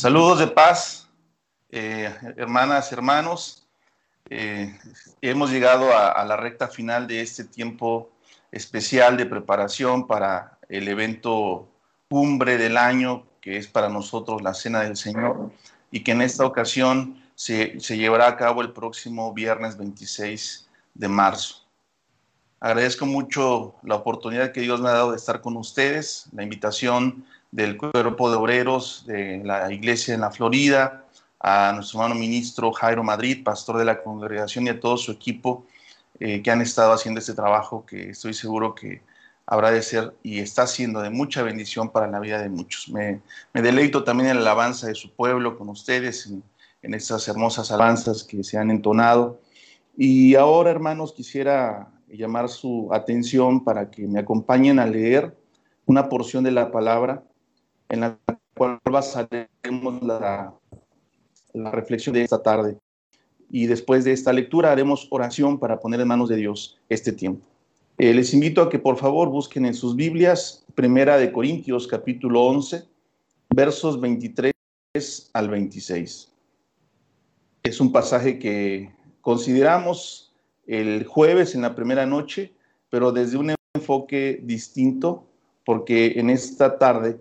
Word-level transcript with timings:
Saludos 0.00 0.38
de 0.38 0.46
paz, 0.46 1.10
eh, 1.70 2.10
hermanas, 2.38 2.90
hermanos. 2.90 3.68
Eh, 4.30 4.74
hemos 5.20 5.50
llegado 5.50 5.94
a, 5.94 6.24
la 6.24 6.38
recta 6.38 6.68
final 6.68 7.06
de 7.06 7.20
este 7.20 7.44
tiempo 7.44 8.10
especial 8.50 9.18
de 9.18 9.26
preparación 9.26 10.06
para 10.06 10.58
el 10.70 10.88
evento 10.88 11.68
cumbre 12.08 12.56
del 12.56 12.78
año, 12.78 13.26
que 13.42 13.58
es 13.58 13.66
para 13.66 13.90
nosotros 13.90 14.40
la 14.40 14.54
Cena 14.54 14.80
del 14.80 14.96
Señor, 14.96 15.52
y 15.90 16.02
que 16.02 16.12
en 16.12 16.22
esta 16.22 16.46
ocasión 16.46 17.22
se, 17.34 17.78
se 17.78 17.98
llevará 17.98 18.26
a 18.28 18.38
cabo 18.38 18.62
el 18.62 18.72
próximo 18.72 19.34
viernes 19.34 19.76
26 19.76 20.66
de 20.94 21.08
marzo. 21.08 21.59
Agradezco 22.62 23.06
mucho 23.06 23.74
la 23.82 23.94
oportunidad 23.94 24.52
que 24.52 24.60
Dios 24.60 24.82
me 24.82 24.90
ha 24.90 24.92
dado 24.92 25.12
de 25.12 25.16
estar 25.16 25.40
con 25.40 25.56
ustedes, 25.56 26.26
la 26.32 26.42
invitación 26.42 27.24
del 27.50 27.78
cuerpo 27.78 28.30
de 28.30 28.36
obreros 28.36 29.04
de 29.06 29.40
la 29.42 29.72
iglesia 29.72 30.14
en 30.14 30.20
la 30.20 30.30
Florida, 30.30 31.06
a 31.40 31.72
nuestro 31.74 32.02
hermano 32.02 32.20
ministro 32.20 32.70
Jairo 32.70 33.02
Madrid, 33.02 33.42
pastor 33.42 33.78
de 33.78 33.86
la 33.86 34.02
congregación 34.02 34.66
y 34.66 34.70
a 34.70 34.78
todo 34.78 34.98
su 34.98 35.10
equipo 35.10 35.64
eh, 36.18 36.42
que 36.42 36.50
han 36.50 36.60
estado 36.60 36.92
haciendo 36.92 37.18
este 37.20 37.32
trabajo 37.32 37.86
que 37.86 38.10
estoy 38.10 38.34
seguro 38.34 38.74
que 38.74 39.00
habrá 39.46 39.70
de 39.70 39.80
ser 39.80 40.12
y 40.22 40.40
está 40.40 40.66
siendo 40.66 41.00
de 41.00 41.08
mucha 41.08 41.42
bendición 41.42 41.88
para 41.88 42.08
la 42.08 42.20
vida 42.20 42.42
de 42.42 42.50
muchos. 42.50 42.90
Me, 42.90 43.22
deleito 43.54 44.04
también 44.04 44.28
en 44.28 44.36
la 44.36 44.42
alabanza 44.42 44.86
de 44.86 44.94
su 44.94 45.10
pueblo 45.12 45.56
con 45.56 45.70
ustedes, 45.70 46.26
en, 46.26 46.42
en 46.82 46.92
estas 46.92 47.26
hermosas 47.26 47.72
alabanzas 47.72 48.22
que 48.22 48.44
se 48.44 48.58
han 48.58 48.70
entonado. 48.70 49.40
Y 49.96 50.34
ahora, 50.34 50.70
hermanos, 50.70 51.14
quisiera 51.14 51.88
llamar 52.12 52.48
su 52.48 52.88
atención 52.92 53.64
para 53.64 53.90
que 53.90 54.06
me 54.06 54.20
acompañen 54.20 54.78
a 54.78 54.86
leer 54.86 55.36
una 55.86 56.08
porción 56.08 56.44
de 56.44 56.50
la 56.50 56.70
palabra 56.70 57.24
en 57.88 58.00
la 58.00 58.18
cual 58.56 58.78
basaremos 58.84 60.02
la, 60.02 60.54
la 61.52 61.70
reflexión 61.70 62.14
de 62.14 62.22
esta 62.22 62.42
tarde. 62.42 62.76
Y 63.50 63.66
después 63.66 64.04
de 64.04 64.12
esta 64.12 64.32
lectura 64.32 64.70
haremos 64.70 65.08
oración 65.10 65.58
para 65.58 65.80
poner 65.80 66.00
en 66.00 66.08
manos 66.08 66.28
de 66.28 66.36
Dios 66.36 66.78
este 66.88 67.12
tiempo. 67.12 67.44
Eh, 67.98 68.14
les 68.14 68.32
invito 68.32 68.62
a 68.62 68.70
que 68.70 68.78
por 68.78 68.96
favor 68.96 69.28
busquen 69.28 69.66
en 69.66 69.74
sus 69.74 69.94
Biblias 69.94 70.64
Primera 70.74 71.18
de 71.18 71.32
Corintios 71.32 71.86
capítulo 71.86 72.44
11, 72.44 72.84
versos 73.54 74.00
23 74.00 74.52
al 75.34 75.50
26. 75.50 76.32
Es 77.62 77.80
un 77.80 77.92
pasaje 77.92 78.38
que 78.38 78.94
consideramos 79.20 80.29
el 80.66 81.04
jueves 81.04 81.54
en 81.54 81.62
la 81.62 81.74
primera 81.74 82.06
noche, 82.06 82.52
pero 82.88 83.12
desde 83.12 83.36
un 83.36 83.54
enfoque 83.74 84.40
distinto, 84.42 85.26
porque 85.64 86.14
en 86.16 86.30
esta 86.30 86.78
tarde 86.78 87.20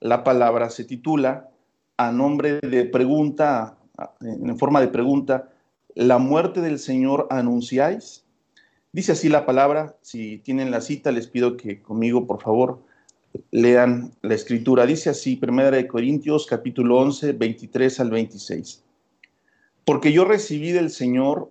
la 0.00 0.24
palabra 0.24 0.70
se 0.70 0.84
titula 0.84 1.50
a 1.96 2.10
nombre 2.10 2.58
de 2.60 2.84
pregunta, 2.84 3.78
en 4.20 4.58
forma 4.58 4.80
de 4.80 4.88
pregunta, 4.88 5.50
¿la 5.94 6.18
muerte 6.18 6.60
del 6.60 6.78
Señor 6.78 7.26
anunciáis? 7.30 8.24
Dice 8.92 9.12
así 9.12 9.28
la 9.28 9.46
palabra, 9.46 9.96
si 10.02 10.38
tienen 10.38 10.70
la 10.70 10.80
cita, 10.80 11.12
les 11.12 11.26
pido 11.26 11.56
que 11.56 11.80
conmigo, 11.80 12.26
por 12.26 12.42
favor, 12.42 12.82
lean 13.50 14.12
la 14.22 14.34
escritura. 14.34 14.86
Dice 14.86 15.10
así, 15.10 15.36
Primera 15.36 15.70
de 15.70 15.86
Corintios, 15.86 16.46
capítulo 16.46 16.98
11, 16.98 17.32
23 17.32 18.00
al 18.00 18.10
26. 18.10 18.84
Porque 19.84 20.12
yo 20.12 20.24
recibí 20.24 20.72
del 20.72 20.90
Señor 20.90 21.50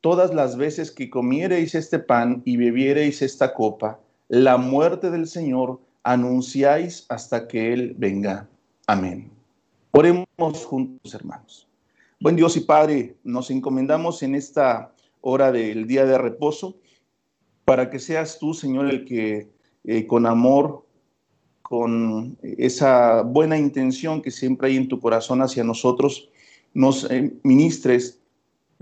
todas 0.00 0.34
las 0.34 0.56
veces 0.56 0.90
que 0.90 1.10
comiereis 1.10 1.74
este 1.74 1.98
pan 1.98 2.42
y 2.44 2.56
bebiereis 2.56 3.22
esta 3.22 3.54
copa, 3.54 4.00
la 4.28 4.56
muerte 4.56 5.10
del 5.10 5.26
Señor 5.26 5.80
anunciáis 6.02 7.06
hasta 7.08 7.48
que 7.48 7.72
Él 7.72 7.94
venga. 7.98 8.48
Amén. 8.86 9.30
Oremos 9.92 10.64
juntos, 10.64 11.14
hermanos. 11.14 11.66
Buen 12.20 12.36
Dios 12.36 12.56
y 12.56 12.60
Padre, 12.60 13.16
nos 13.24 13.50
encomendamos 13.50 14.22
en 14.22 14.34
esta 14.34 14.92
hora 15.20 15.50
del 15.52 15.86
día 15.86 16.04
de 16.06 16.16
reposo 16.16 16.76
para 17.64 17.90
que 17.90 17.98
seas 17.98 18.38
tú, 18.38 18.54
Señor, 18.54 18.88
el 18.88 19.04
que 19.04 19.50
eh, 19.84 20.06
con 20.06 20.26
amor, 20.26 20.86
con 21.62 22.38
esa 22.42 23.22
buena 23.22 23.58
intención 23.58 24.22
que 24.22 24.30
siempre 24.30 24.68
hay 24.68 24.76
en 24.76 24.88
tu 24.88 25.00
corazón 25.00 25.42
hacia 25.42 25.64
nosotros, 25.64 26.28
nos 26.74 27.10
eh, 27.10 27.34
ministres 27.42 28.20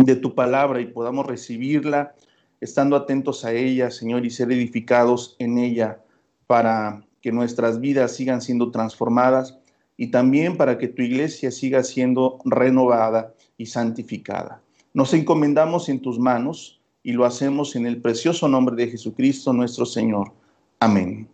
de 0.05 0.17
tu 0.17 0.35
palabra 0.35 0.81
y 0.81 0.87
podamos 0.87 1.27
recibirla, 1.27 2.15
estando 2.61 2.97
atentos 2.97 3.45
a 3.45 3.53
ella, 3.53 3.91
Señor, 3.91 4.25
y 4.25 4.31
ser 4.31 4.51
edificados 4.53 5.37
en 5.39 5.59
ella 5.59 6.01
para 6.47 7.05
que 7.21 7.33
nuestras 7.33 7.81
vidas 7.81 8.15
sigan 8.15 8.41
siendo 8.41 8.71
transformadas 8.71 9.59
y 9.97 10.09
también 10.09 10.57
para 10.57 10.79
que 10.79 10.89
tu 10.89 11.03
iglesia 11.03 11.51
siga 11.51 11.83
siendo 11.83 12.39
renovada 12.45 13.35
y 13.57 13.67
santificada. 13.67 14.63
Nos 14.93 15.15
encomendamos 15.15 15.89
en 15.89 16.01
tus 16.01 16.19
manos 16.19 16.81
y 17.03 17.13
lo 17.13 17.25
hacemos 17.25 17.77
en 17.77 17.87
el 17.87 18.01
precioso 18.01 18.49
nombre 18.49 18.77
de 18.77 18.91
Jesucristo 18.91 19.53
nuestro 19.53 19.87
Señor. 19.87 20.33
Amén. 20.81 21.29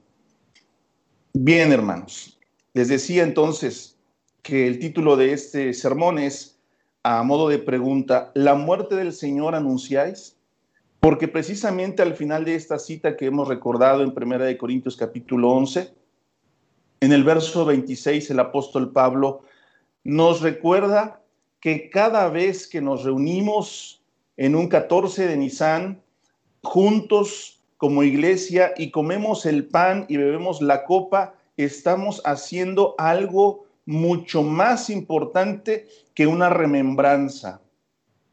Bien, 1.33 1.73
hermanos, 1.73 2.39
les 2.75 2.89
decía 2.89 3.23
entonces 3.23 3.97
que 4.43 4.67
el 4.67 4.79
título 4.79 5.17
de 5.17 5.33
este 5.33 5.73
sermón 5.75 6.19
es, 6.19 6.60
a 7.03 7.23
modo 7.23 7.49
de 7.49 7.59
pregunta, 7.59 8.31
¿la 8.35 8.55
muerte 8.55 8.95
del 8.95 9.13
Señor 9.13 9.55
anunciáis? 9.55 10.37
Porque 11.01 11.29
precisamente 11.29 12.03
al 12.03 12.15
final 12.15 12.45
de 12.45 12.55
esta 12.55 12.79
cita 12.79 13.17
que 13.17 13.27
hemos 13.27 13.49
recordado 13.49 14.03
en 14.03 14.13
1 14.15 14.59
Corintios 14.59 14.97
capítulo 14.97 15.51
11, 15.51 15.95
en 17.01 17.13
el 17.13 17.25
verso 17.25 17.65
26 17.65 18.31
el 18.31 18.41
apóstol 18.41 18.93
Pablo 18.93 19.43
nos 20.05 20.43
recuerda 20.43 21.23
que 21.61 21.89
cada 21.89 22.29
vez 22.29 22.67
que 22.67 22.83
nos 22.83 23.05
reunimos 23.05 24.03
en 24.37 24.55
un 24.55 24.69
14 24.69 25.27
de 25.27 25.37
Nisan, 25.37 26.03
juntos 26.63 27.63
como 27.79 28.03
iglesia 28.03 28.73
y 28.77 28.91
comemos 28.91 29.47
el 29.47 29.67
pan 29.67 30.05
y 30.09 30.19
bebemos 30.19 30.61
la 30.61 30.85
copa, 30.85 31.35
estamos 31.57 32.21
haciendo 32.27 32.95
algo 32.99 33.67
mucho 33.87 34.43
más 34.43 34.91
importante 34.91 35.89
que 36.15 36.27
una 36.27 36.51
remembranza. 36.51 37.61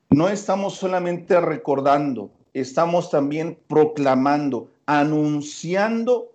No 0.09 0.29
estamos 0.29 0.75
solamente 0.75 1.39
recordando, 1.41 2.31
estamos 2.53 3.09
también 3.09 3.59
proclamando, 3.67 4.69
anunciando 4.85 6.31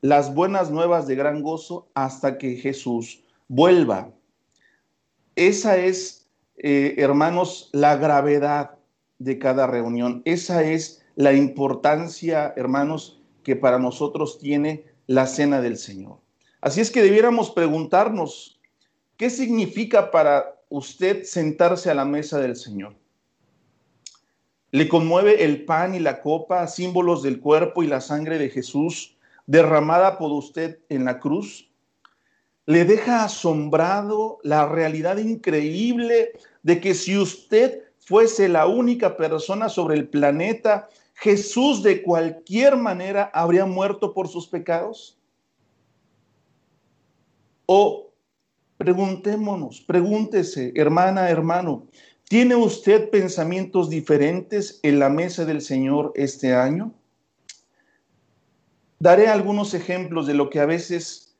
las 0.00 0.34
buenas 0.34 0.70
nuevas 0.70 1.06
de 1.06 1.14
gran 1.14 1.42
gozo 1.42 1.88
hasta 1.94 2.36
que 2.36 2.56
Jesús 2.56 3.24
vuelva. 3.48 4.10
Esa 5.36 5.78
es, 5.78 6.28
eh, 6.58 6.94
hermanos, 6.98 7.70
la 7.72 7.96
gravedad 7.96 8.78
de 9.18 9.38
cada 9.38 9.66
reunión. 9.66 10.22
Esa 10.24 10.62
es 10.62 11.02
la 11.16 11.32
importancia, 11.32 12.52
hermanos, 12.56 13.22
que 13.42 13.56
para 13.56 13.78
nosotros 13.78 14.38
tiene 14.38 14.84
la 15.06 15.26
cena 15.26 15.60
del 15.60 15.76
Señor. 15.76 16.18
Así 16.60 16.80
es 16.80 16.90
que 16.90 17.02
debiéramos 17.02 17.50
preguntarnos, 17.50 18.53
¿qué 19.16 19.30
significa 19.30 20.10
para 20.10 20.60
usted 20.68 21.24
sentarse 21.24 21.90
a 21.90 21.94
la 21.94 22.04
mesa 22.04 22.38
del 22.38 22.56
Señor? 22.56 22.94
Le 24.70 24.88
conmueve 24.88 25.44
el 25.44 25.64
pan 25.64 25.94
y 25.94 26.00
la 26.00 26.20
copa, 26.20 26.66
símbolos 26.66 27.22
del 27.22 27.40
cuerpo 27.40 27.82
y 27.82 27.86
la 27.86 28.00
sangre 28.00 28.38
de 28.38 28.50
Jesús 28.50 29.16
derramada 29.46 30.18
por 30.18 30.32
usted 30.32 30.80
en 30.88 31.04
la 31.04 31.20
cruz. 31.20 31.70
Le 32.66 32.84
deja 32.84 33.24
asombrado 33.24 34.38
la 34.42 34.66
realidad 34.66 35.18
increíble 35.18 36.32
de 36.62 36.80
que 36.80 36.94
si 36.94 37.16
usted 37.16 37.82
fuese 37.98 38.48
la 38.48 38.66
única 38.66 39.16
persona 39.16 39.68
sobre 39.68 39.96
el 39.96 40.08
planeta, 40.08 40.88
Jesús 41.14 41.82
de 41.82 42.02
cualquier 42.02 42.76
manera 42.76 43.30
habría 43.32 43.66
muerto 43.66 44.12
por 44.12 44.28
sus 44.28 44.48
pecados. 44.48 45.18
O 47.66 48.10
preguntémonos, 48.76 49.80
pregúntese, 49.80 50.72
hermana, 50.74 51.30
hermano, 51.30 51.86
¿Tiene 52.28 52.56
usted 52.56 53.10
pensamientos 53.10 53.90
diferentes 53.90 54.80
en 54.82 54.98
la 54.98 55.10
mesa 55.10 55.44
del 55.44 55.60
Señor 55.60 56.12
este 56.14 56.54
año? 56.54 56.94
Daré 58.98 59.28
algunos 59.28 59.74
ejemplos 59.74 60.26
de 60.26 60.32
lo 60.32 60.48
que 60.48 60.60
a 60.60 60.66
veces 60.66 61.36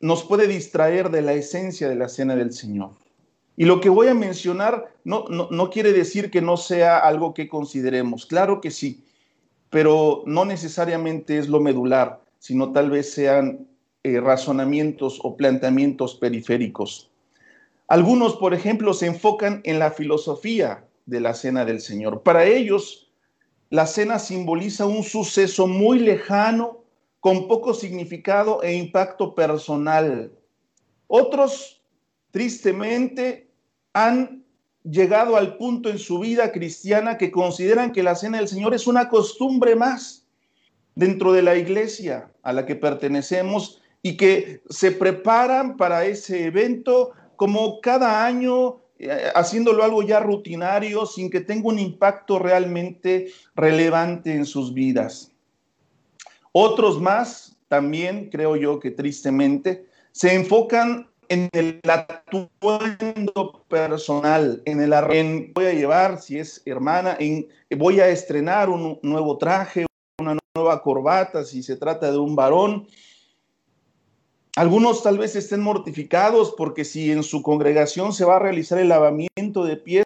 nos 0.00 0.22
puede 0.22 0.46
distraer 0.46 1.10
de 1.10 1.22
la 1.22 1.32
esencia 1.32 1.88
de 1.88 1.96
la 1.96 2.08
cena 2.08 2.36
del 2.36 2.52
Señor. 2.52 2.90
Y 3.56 3.64
lo 3.64 3.80
que 3.80 3.88
voy 3.88 4.08
a 4.08 4.14
mencionar 4.14 4.94
no, 5.04 5.24
no, 5.28 5.70
quiere 5.70 5.92
decir 5.92 6.30
que 6.30 6.42
no 6.42 6.56
sea 6.56 6.98
algo 6.98 7.32
que 7.34 7.48
consideremos, 7.48 8.26
claro 8.26 8.60
que 8.60 8.70
sí, 8.70 9.04
pero 9.70 10.22
no 10.26 10.44
necesariamente 10.44 11.38
es 11.38 11.48
lo 11.48 11.60
medular, 11.60 12.20
sino 12.38 12.72
tal 12.72 12.90
vez 12.90 13.12
sean 13.12 13.66
eh, 14.02 14.18
razonamientos 14.18 15.20
o 15.22 15.36
planteamientos 15.36 16.14
periféricos. 16.14 17.10
Algunos, 17.86 18.36
por 18.36 18.54
ejemplo, 18.54 18.94
se 18.94 19.06
enfocan 19.06 19.60
en 19.64 19.78
la 19.78 19.90
filosofía 19.90 20.86
de 21.04 21.20
la 21.20 21.34
cena 21.34 21.66
del 21.66 21.80
Señor. 21.80 22.22
Para 22.22 22.44
ellos, 22.46 23.10
la 23.68 23.86
cena 23.86 24.18
simboliza 24.18 24.86
un 24.86 25.02
suceso 25.02 25.66
muy 25.66 25.98
lejano, 25.98 26.78
con 27.20 27.46
poco 27.46 27.74
significado 27.74 28.62
e 28.62 28.72
impacto 28.74 29.34
personal. 29.34 30.32
Otros, 31.06 31.82
tristemente, 32.30 33.50
han 33.92 34.44
llegado 34.82 35.36
al 35.36 35.58
punto 35.58 35.90
en 35.90 35.98
su 35.98 36.20
vida 36.20 36.52
cristiana 36.52 37.18
que 37.18 37.30
consideran 37.30 37.92
que 37.92 38.02
la 38.02 38.14
cena 38.14 38.38
del 38.38 38.48
Señor 38.48 38.72
es 38.72 38.86
una 38.86 39.10
costumbre 39.10 39.76
más 39.76 40.26
dentro 40.94 41.32
de 41.32 41.42
la 41.42 41.56
iglesia 41.56 42.30
a 42.42 42.54
la 42.54 42.64
que 42.64 42.76
pertenecemos 42.76 43.79
y 44.02 44.16
que 44.16 44.62
se 44.70 44.92
preparan 44.92 45.76
para 45.76 46.04
ese 46.04 46.46
evento 46.46 47.12
como 47.36 47.80
cada 47.80 48.24
año 48.24 48.80
eh, 48.98 49.32
haciéndolo 49.34 49.82
algo 49.82 50.02
ya 50.02 50.20
rutinario 50.20 51.06
sin 51.06 51.30
que 51.30 51.40
tenga 51.40 51.68
un 51.68 51.78
impacto 51.78 52.38
realmente 52.38 53.32
relevante 53.54 54.34
en 54.34 54.44
sus 54.44 54.74
vidas. 54.74 55.32
Otros 56.52 57.00
más, 57.00 57.56
también 57.68 58.28
creo 58.30 58.56
yo 58.56 58.78
que 58.78 58.90
tristemente, 58.90 59.86
se 60.12 60.34
enfocan 60.34 61.08
en 61.30 61.48
el 61.52 61.80
atuendo 61.84 63.64
personal, 63.68 64.60
en 64.64 64.82
el 64.82 64.92
en 64.92 65.52
voy 65.54 65.66
a 65.66 65.72
llevar, 65.72 66.20
si 66.20 66.38
es 66.38 66.60
hermana, 66.66 67.16
en 67.20 67.46
voy 67.78 68.00
a 68.00 68.08
estrenar 68.08 68.68
un 68.68 68.98
nuevo 69.02 69.38
traje, 69.38 69.86
una 70.18 70.36
nueva 70.56 70.82
corbata, 70.82 71.44
si 71.44 71.62
se 71.62 71.76
trata 71.76 72.10
de 72.10 72.18
un 72.18 72.34
varón, 72.34 72.88
algunos 74.60 75.02
tal 75.02 75.16
vez 75.16 75.36
estén 75.36 75.62
mortificados 75.62 76.52
porque 76.54 76.84
si 76.84 77.10
en 77.10 77.22
su 77.22 77.42
congregación 77.42 78.12
se 78.12 78.26
va 78.26 78.36
a 78.36 78.40
realizar 78.40 78.78
el 78.78 78.90
lavamiento 78.90 79.64
de 79.64 79.78
pies, 79.78 80.04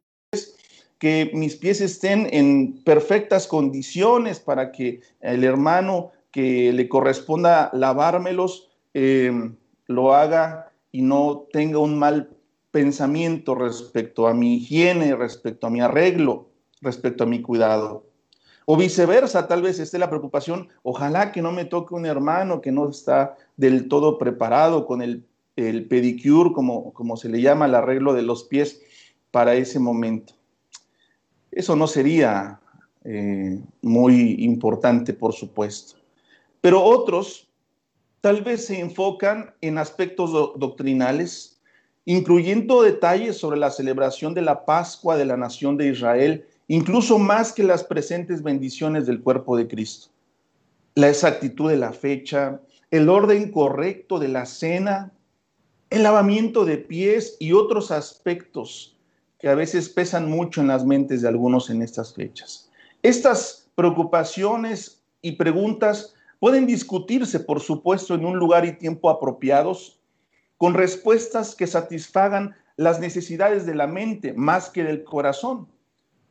que 1.00 1.32
mis 1.34 1.56
pies 1.56 1.80
estén 1.80 2.28
en 2.30 2.80
perfectas 2.84 3.48
condiciones 3.48 4.38
para 4.38 4.70
que 4.70 5.00
el 5.20 5.42
hermano 5.42 6.12
que 6.30 6.72
le 6.72 6.88
corresponda 6.88 7.68
lavármelos 7.72 8.68
em, 8.94 9.56
lo 9.88 10.14
haga 10.14 10.70
y 10.92 11.02
no 11.02 11.48
tenga 11.52 11.80
un 11.80 11.98
mal 11.98 12.30
pensamiento 12.70 13.56
respecto 13.56 14.28
a 14.28 14.34
mi 14.34 14.58
higiene, 14.58 15.16
respecto 15.16 15.66
a 15.66 15.70
mi 15.70 15.80
arreglo, 15.80 16.48
respecto 16.80 17.24
a 17.24 17.26
mi 17.26 17.42
cuidado. 17.42 18.06
O 18.66 18.76
viceversa, 18.76 19.46
tal 19.46 19.60
vez 19.62 19.78
esté 19.78 19.98
la 19.98 20.08
preocupación, 20.08 20.68
ojalá 20.82 21.32
que 21.32 21.42
no 21.42 21.52
me 21.52 21.66
toque 21.66 21.94
un 21.94 22.06
hermano 22.06 22.60
que 22.60 22.72
no 22.72 22.88
está 22.88 23.36
del 23.56 23.88
todo 23.88 24.18
preparado 24.18 24.86
con 24.86 25.02
el, 25.02 25.26
pedicure, 25.54 26.52
como, 26.52 26.92
como 26.92 27.16
se 27.16 27.28
le 27.28 27.40
llama, 27.40 27.66
el 27.66 27.74
arreglo 27.74 28.14
de 28.14 28.22
los 28.22 28.44
pies 28.44 28.80
para 29.30 29.54
ese 29.54 29.78
momento. 29.78 30.34
Eso 31.50 31.76
no 31.76 31.86
sería 31.86 32.60
eh, 33.04 33.60
muy 33.82 34.36
importante, 34.44 35.12
por 35.12 35.34
supuesto. 35.34 35.96
Pero 36.60 36.82
otros 36.82 37.48
tal 38.22 38.42
vez 38.42 38.64
se 38.64 38.80
enfocan 38.80 39.54
en 39.60 39.76
aspectos 39.76 40.32
doctrinales, 40.58 41.60
incluyendo 42.06 42.82
detalles 42.82 43.36
sobre 43.36 43.58
la 43.58 43.70
celebración 43.70 44.32
de 44.32 44.40
la 44.40 44.64
Pascua 44.64 45.18
de 45.18 45.26
la 45.26 45.36
nación 45.36 45.76
de 45.76 45.88
Israel 45.88 46.48
incluso 46.68 47.18
más 47.18 47.52
que 47.52 47.62
las 47.62 47.84
presentes 47.84 48.42
bendiciones 48.42 49.06
del 49.06 49.22
cuerpo 49.22 49.56
de 49.56 49.68
Cristo. 49.68 50.08
La 50.94 51.08
exactitud 51.08 51.70
de 51.70 51.76
la 51.76 51.92
fecha, 51.92 52.60
el 52.90 53.08
orden 53.08 53.50
correcto 53.50 54.18
de 54.18 54.28
la 54.28 54.46
cena, 54.46 55.12
el 55.90 56.02
lavamiento 56.02 56.64
de 56.64 56.78
pies 56.78 57.36
y 57.38 57.52
otros 57.52 57.90
aspectos 57.90 58.96
que 59.38 59.48
a 59.48 59.54
veces 59.54 59.88
pesan 59.88 60.30
mucho 60.30 60.60
en 60.60 60.68
las 60.68 60.86
mentes 60.86 61.22
de 61.22 61.28
algunos 61.28 61.68
en 61.70 61.82
estas 61.82 62.14
fechas. 62.14 62.70
Estas 63.02 63.68
preocupaciones 63.74 65.02
y 65.20 65.32
preguntas 65.32 66.14
pueden 66.38 66.66
discutirse, 66.66 67.40
por 67.40 67.60
supuesto, 67.60 68.14
en 68.14 68.24
un 68.24 68.38
lugar 68.38 68.64
y 68.64 68.72
tiempo 68.76 69.10
apropiados, 69.10 69.98
con 70.56 70.74
respuestas 70.74 71.54
que 71.54 71.66
satisfagan 71.66 72.54
las 72.76 73.00
necesidades 73.00 73.66
de 73.66 73.74
la 73.74 73.86
mente 73.86 74.32
más 74.32 74.70
que 74.70 74.84
del 74.84 75.04
corazón 75.04 75.68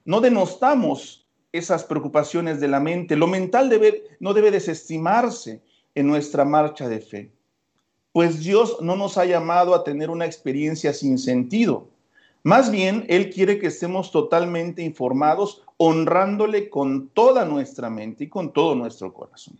no 0.05 0.21
denostamos 0.21 1.27
esas 1.51 1.83
preocupaciones 1.83 2.59
de 2.59 2.67
la 2.67 2.79
mente. 2.79 3.15
Lo 3.15 3.27
mental 3.27 3.69
debe, 3.69 4.03
no 4.19 4.33
debe 4.33 4.51
desestimarse 4.51 5.61
en 5.95 6.07
nuestra 6.07 6.43
marcha 6.43 6.89
de 6.89 6.99
fe, 6.99 7.31
pues 8.11 8.39
Dios 8.39 8.77
no 8.81 8.95
nos 8.95 9.17
ha 9.17 9.25
llamado 9.25 9.75
a 9.75 9.83
tener 9.83 10.09
una 10.09 10.25
experiencia 10.25 10.93
sin 10.93 11.17
sentido. 11.17 11.87
Más 12.43 12.71
bien, 12.71 13.05
Él 13.07 13.29
quiere 13.29 13.57
que 13.59 13.67
estemos 13.67 14.11
totalmente 14.11 14.81
informados, 14.81 15.63
honrándole 15.77 16.69
con 16.69 17.09
toda 17.09 17.45
nuestra 17.45 17.89
mente 17.89 18.25
y 18.25 18.29
con 18.29 18.51
todo 18.51 18.75
nuestro 18.75 19.13
corazón. 19.13 19.57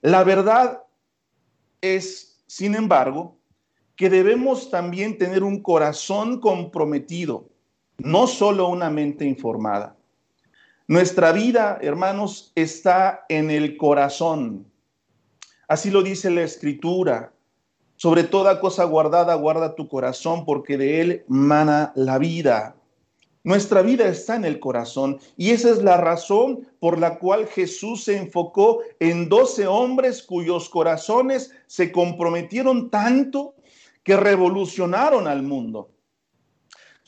La 0.00 0.24
verdad 0.24 0.82
es, 1.80 2.42
sin 2.46 2.74
embargo, 2.74 3.36
que 3.96 4.08
debemos 4.08 4.70
también 4.70 5.18
tener 5.18 5.42
un 5.42 5.62
corazón 5.62 6.40
comprometido 6.40 7.48
no 7.98 8.26
solo 8.26 8.68
una 8.68 8.90
mente 8.90 9.24
informada. 9.24 9.96
Nuestra 10.88 11.32
vida, 11.32 11.78
hermanos, 11.80 12.52
está 12.54 13.24
en 13.28 13.50
el 13.50 13.76
corazón. 13.76 14.66
Así 15.68 15.90
lo 15.90 16.02
dice 16.02 16.30
la 16.30 16.42
escritura. 16.42 17.32
Sobre 17.96 18.24
toda 18.24 18.60
cosa 18.60 18.84
guardada, 18.84 19.34
guarda 19.34 19.74
tu 19.74 19.88
corazón, 19.88 20.44
porque 20.44 20.76
de 20.76 21.00
él 21.00 21.24
mana 21.26 21.92
la 21.96 22.18
vida. 22.18 22.76
Nuestra 23.46 23.82
vida 23.82 24.08
está 24.08 24.34
en 24.34 24.44
el 24.44 24.58
corazón 24.58 25.20
y 25.36 25.50
esa 25.50 25.70
es 25.70 25.80
la 25.80 25.96
razón 25.96 26.68
por 26.80 26.98
la 26.98 27.16
cual 27.20 27.46
Jesús 27.46 28.02
se 28.02 28.16
enfocó 28.16 28.80
en 28.98 29.28
doce 29.28 29.68
hombres 29.68 30.20
cuyos 30.24 30.68
corazones 30.68 31.52
se 31.68 31.92
comprometieron 31.92 32.90
tanto 32.90 33.54
que 34.02 34.16
revolucionaron 34.16 35.28
al 35.28 35.44
mundo. 35.44 35.90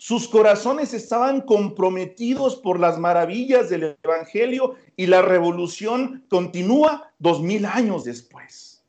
Sus 0.00 0.28
corazones 0.28 0.94
estaban 0.94 1.40
comprometidos 1.40 2.54
por 2.54 2.78
las 2.78 3.00
maravillas 3.00 3.68
del 3.68 3.96
Evangelio 4.04 4.76
y 4.96 5.06
la 5.06 5.22
revolución 5.22 6.24
continúa 6.28 7.12
dos 7.18 7.42
mil 7.42 7.66
años 7.66 8.04
después. 8.04 8.84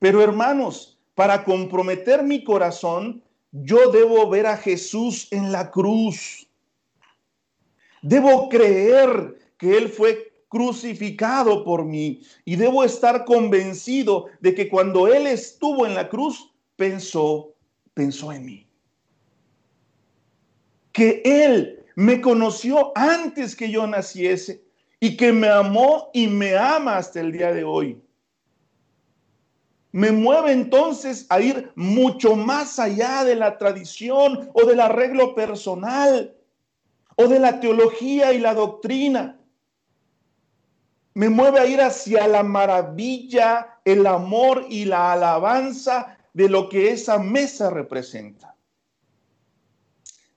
Pero 0.00 0.20
hermanos, 0.20 0.98
para 1.14 1.44
comprometer 1.44 2.24
mi 2.24 2.42
corazón, 2.42 3.22
yo 3.52 3.92
debo 3.92 4.28
ver 4.28 4.48
a 4.48 4.56
Jesús 4.56 5.28
en 5.30 5.52
la 5.52 5.70
cruz. 5.70 6.48
Debo 8.02 8.48
creer 8.48 9.38
que 9.58 9.78
Él 9.78 9.88
fue 9.88 10.42
crucificado 10.48 11.62
por 11.62 11.84
mí 11.84 12.20
y 12.44 12.56
debo 12.56 12.82
estar 12.82 13.24
convencido 13.24 14.26
de 14.40 14.56
que 14.56 14.68
cuando 14.68 15.06
Él 15.06 15.28
estuvo 15.28 15.86
en 15.86 15.94
la 15.94 16.08
cruz, 16.08 16.52
pensó, 16.74 17.54
pensó 17.94 18.32
en 18.32 18.44
mí 18.44 18.71
que 20.92 21.22
Él 21.24 21.84
me 21.96 22.20
conoció 22.20 22.92
antes 22.94 23.56
que 23.56 23.70
yo 23.70 23.86
naciese 23.86 24.62
y 25.00 25.16
que 25.16 25.32
me 25.32 25.48
amó 25.48 26.10
y 26.12 26.26
me 26.26 26.56
ama 26.56 26.96
hasta 26.96 27.20
el 27.20 27.32
día 27.32 27.52
de 27.52 27.64
hoy. 27.64 28.00
Me 29.90 30.10
mueve 30.10 30.52
entonces 30.52 31.26
a 31.28 31.40
ir 31.40 31.70
mucho 31.74 32.34
más 32.34 32.78
allá 32.78 33.24
de 33.24 33.34
la 33.34 33.58
tradición 33.58 34.50
o 34.54 34.64
del 34.64 34.80
arreglo 34.80 35.34
personal 35.34 36.34
o 37.16 37.28
de 37.28 37.38
la 37.38 37.60
teología 37.60 38.32
y 38.32 38.38
la 38.38 38.54
doctrina. 38.54 39.38
Me 41.14 41.28
mueve 41.28 41.60
a 41.60 41.66
ir 41.66 41.82
hacia 41.82 42.26
la 42.26 42.42
maravilla, 42.42 43.80
el 43.84 44.06
amor 44.06 44.64
y 44.70 44.86
la 44.86 45.12
alabanza 45.12 46.16
de 46.32 46.48
lo 46.48 46.70
que 46.70 46.90
esa 46.90 47.18
mesa 47.18 47.68
representa. 47.68 48.51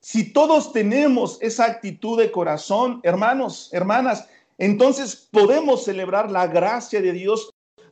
Si 0.05 0.23
todos 0.23 0.71
tenemos 0.71 1.39
esa 1.41 1.65
actitud 1.65 2.19
de 2.19 2.31
corazón, 2.31 2.99
hermanos, 3.01 3.69
hermanas, 3.73 4.29
entonces 4.59 5.27
podemos 5.31 5.83
celebrar 5.83 6.29
la 6.29 6.45
gracia 6.45 7.01
de 7.01 7.11
Dios 7.11 7.49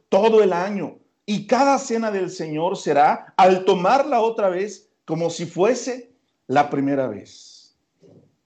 todo 0.10 0.44
el 0.44 0.54
año. 0.54 1.00
Y 1.26 1.48
cada 1.48 1.80
cena 1.80 2.12
del 2.12 2.30
Señor 2.30 2.78
será 2.78 3.34
al 3.36 3.66
tomarla 3.66 4.22
otra 4.22 4.50
vez 4.50 4.92
como 5.06 5.32
si 5.32 5.48
fuese 5.48 6.14
la 6.46 6.70
primera 6.70 7.08
vez. 7.08 7.76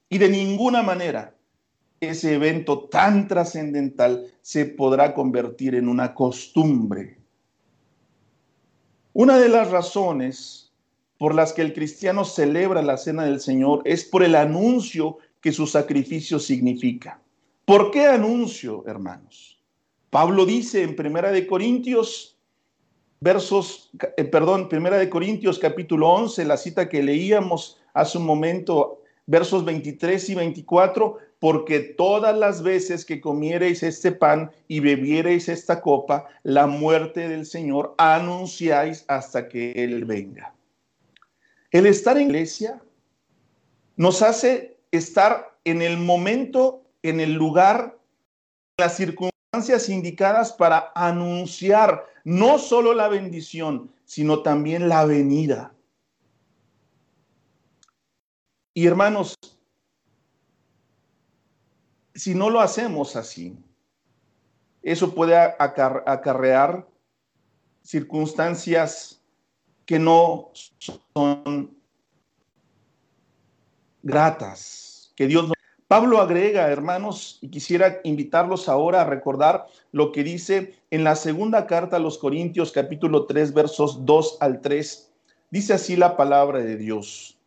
Y 0.08 0.16
de 0.16 0.30
ninguna 0.30 0.82
manera 0.82 1.34
ese 2.00 2.36
evento 2.36 2.88
tan 2.88 3.28
trascendental 3.28 4.32
se 4.40 4.64
podrá 4.64 5.12
convertir 5.12 5.74
en 5.74 5.90
una 5.90 6.14
costumbre. 6.14 7.18
Una 9.12 9.36
de 9.36 9.50
las 9.50 9.70
razones 9.70 10.67
por 11.18 11.34
las 11.34 11.52
que 11.52 11.62
el 11.62 11.74
cristiano 11.74 12.24
celebra 12.24 12.80
la 12.80 12.96
cena 12.96 13.24
del 13.24 13.40
Señor 13.40 13.82
es 13.84 14.04
por 14.04 14.22
el 14.22 14.34
anuncio 14.34 15.18
que 15.40 15.52
su 15.52 15.66
sacrificio 15.66 16.38
significa. 16.38 17.20
¿Por 17.64 17.90
qué 17.90 18.06
anuncio, 18.06 18.84
hermanos? 18.86 19.60
Pablo 20.10 20.46
dice 20.46 20.82
en 20.82 20.96
Primera 20.96 21.30
de 21.32 21.46
Corintios 21.46 22.38
versos 23.20 23.90
eh, 24.16 24.24
perdón, 24.24 24.68
Primera 24.68 24.96
de 24.96 25.10
Corintios 25.10 25.58
capítulo 25.58 26.08
11, 26.08 26.44
la 26.44 26.56
cita 26.56 26.88
que 26.88 27.02
leíamos 27.02 27.80
hace 27.94 28.18
un 28.18 28.24
momento, 28.24 29.02
versos 29.26 29.64
23 29.64 30.30
y 30.30 30.34
24, 30.36 31.16
porque 31.40 31.80
todas 31.80 32.36
las 32.36 32.62
veces 32.62 33.04
que 33.04 33.20
comiereis 33.20 33.82
este 33.82 34.12
pan 34.12 34.50
y 34.68 34.80
bebiereis 34.80 35.48
esta 35.48 35.80
copa, 35.80 36.26
la 36.42 36.66
muerte 36.66 37.28
del 37.28 37.44
Señor 37.44 37.94
anunciáis 37.98 39.04
hasta 39.08 39.48
que 39.48 39.72
Él 39.72 40.04
venga. 40.04 40.54
El 41.70 41.86
estar 41.86 42.16
en 42.16 42.28
iglesia 42.28 42.82
nos 43.96 44.22
hace 44.22 44.78
estar 44.90 45.58
en 45.64 45.82
el 45.82 45.98
momento, 45.98 46.82
en 47.02 47.20
el 47.20 47.34
lugar, 47.34 47.98
en 48.76 48.84
las 48.84 48.96
circunstancias 48.96 49.88
indicadas 49.88 50.52
para 50.52 50.92
anunciar 50.94 52.06
no 52.24 52.58
solo 52.58 52.94
la 52.94 53.08
bendición, 53.08 53.92
sino 54.04 54.42
también 54.42 54.88
la 54.88 55.04
venida. 55.04 55.74
Y 58.72 58.86
hermanos, 58.86 59.34
si 62.14 62.34
no 62.34 62.48
lo 62.48 62.60
hacemos 62.60 63.16
así, 63.16 63.58
eso 64.82 65.14
puede 65.14 65.36
acarrear 65.36 66.88
circunstancias 67.82 69.17
que 69.88 69.98
no 69.98 70.50
son 71.14 71.74
gratas, 74.02 75.14
que 75.16 75.26
Dios 75.26 75.48
no... 75.48 75.54
Pablo 75.86 76.20
agrega, 76.20 76.70
hermanos, 76.70 77.38
y 77.40 77.48
quisiera 77.48 78.00
invitarlos 78.04 78.68
ahora 78.68 79.00
a 79.00 79.06
recordar 79.06 79.66
lo 79.90 80.12
que 80.12 80.22
dice 80.22 80.74
en 80.90 81.04
la 81.04 81.16
segunda 81.16 81.66
carta 81.66 81.96
a 81.96 82.00
los 82.00 82.18
Corintios 82.18 82.70
capítulo 82.70 83.24
3 83.24 83.54
versos 83.54 84.04
2 84.04 84.36
al 84.40 84.60
3. 84.60 85.10
Dice 85.50 85.72
así 85.72 85.96
la 85.96 86.18
palabra 86.18 86.58
de 86.58 86.76
Dios. 86.76 87.38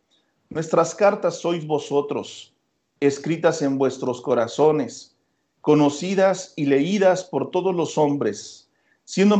Nuestras 0.50 0.96
cartas 0.96 1.38
sois 1.38 1.64
vosotros, 1.64 2.52
escritas 2.98 3.62
en 3.62 3.78
vuestros 3.78 4.20
corazones, 4.20 5.16
conocidas 5.60 6.54
y 6.56 6.66
leídas 6.66 7.22
por 7.22 7.52
todos 7.52 7.72
los 7.72 7.96
hombres, 7.96 8.68
siendo 9.04 9.36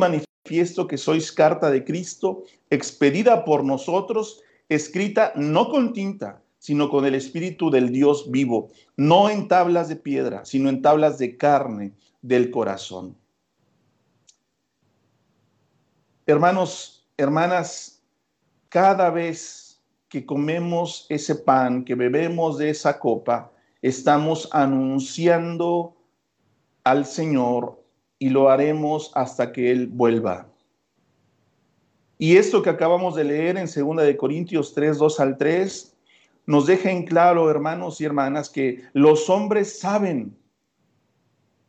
manifiesto 0.52 0.86
que 0.86 0.98
sois 0.98 1.32
carta 1.32 1.70
de 1.70 1.82
Cristo, 1.82 2.44
expedida 2.68 3.44
por 3.46 3.64
nosotros, 3.64 4.42
escrita 4.68 5.32
no 5.34 5.70
con 5.70 5.94
tinta, 5.94 6.42
sino 6.58 6.90
con 6.90 7.06
el 7.06 7.14
Espíritu 7.14 7.70
del 7.70 7.90
Dios 7.90 8.30
vivo, 8.30 8.68
no 8.96 9.30
en 9.30 9.48
tablas 9.48 9.88
de 9.88 9.96
piedra, 9.96 10.44
sino 10.44 10.68
en 10.68 10.82
tablas 10.82 11.16
de 11.18 11.38
carne 11.38 11.92
del 12.20 12.50
corazón. 12.50 13.16
Hermanos, 16.26 17.08
hermanas, 17.16 18.02
cada 18.68 19.08
vez 19.08 19.80
que 20.10 20.26
comemos 20.26 21.06
ese 21.08 21.34
pan, 21.34 21.82
que 21.82 21.94
bebemos 21.94 22.58
de 22.58 22.68
esa 22.68 22.98
copa, 22.98 23.50
estamos 23.80 24.50
anunciando 24.52 25.96
al 26.84 27.06
Señor 27.06 27.81
y 28.22 28.28
lo 28.28 28.48
haremos 28.48 29.10
hasta 29.16 29.50
que 29.50 29.72
Él 29.72 29.88
vuelva. 29.88 30.46
Y 32.18 32.36
esto 32.36 32.62
que 32.62 32.70
acabamos 32.70 33.16
de 33.16 33.24
leer 33.24 33.56
en 33.56 33.66
2 33.66 33.96
de 33.96 34.16
Corintios 34.16 34.74
3, 34.74 34.96
2 34.96 35.18
al 35.18 35.36
3, 35.36 35.96
nos 36.46 36.66
deja 36.66 36.92
en 36.92 37.04
claro, 37.04 37.50
hermanos 37.50 38.00
y 38.00 38.04
hermanas, 38.04 38.48
que 38.48 38.84
los 38.92 39.28
hombres 39.28 39.80
saben, 39.80 40.38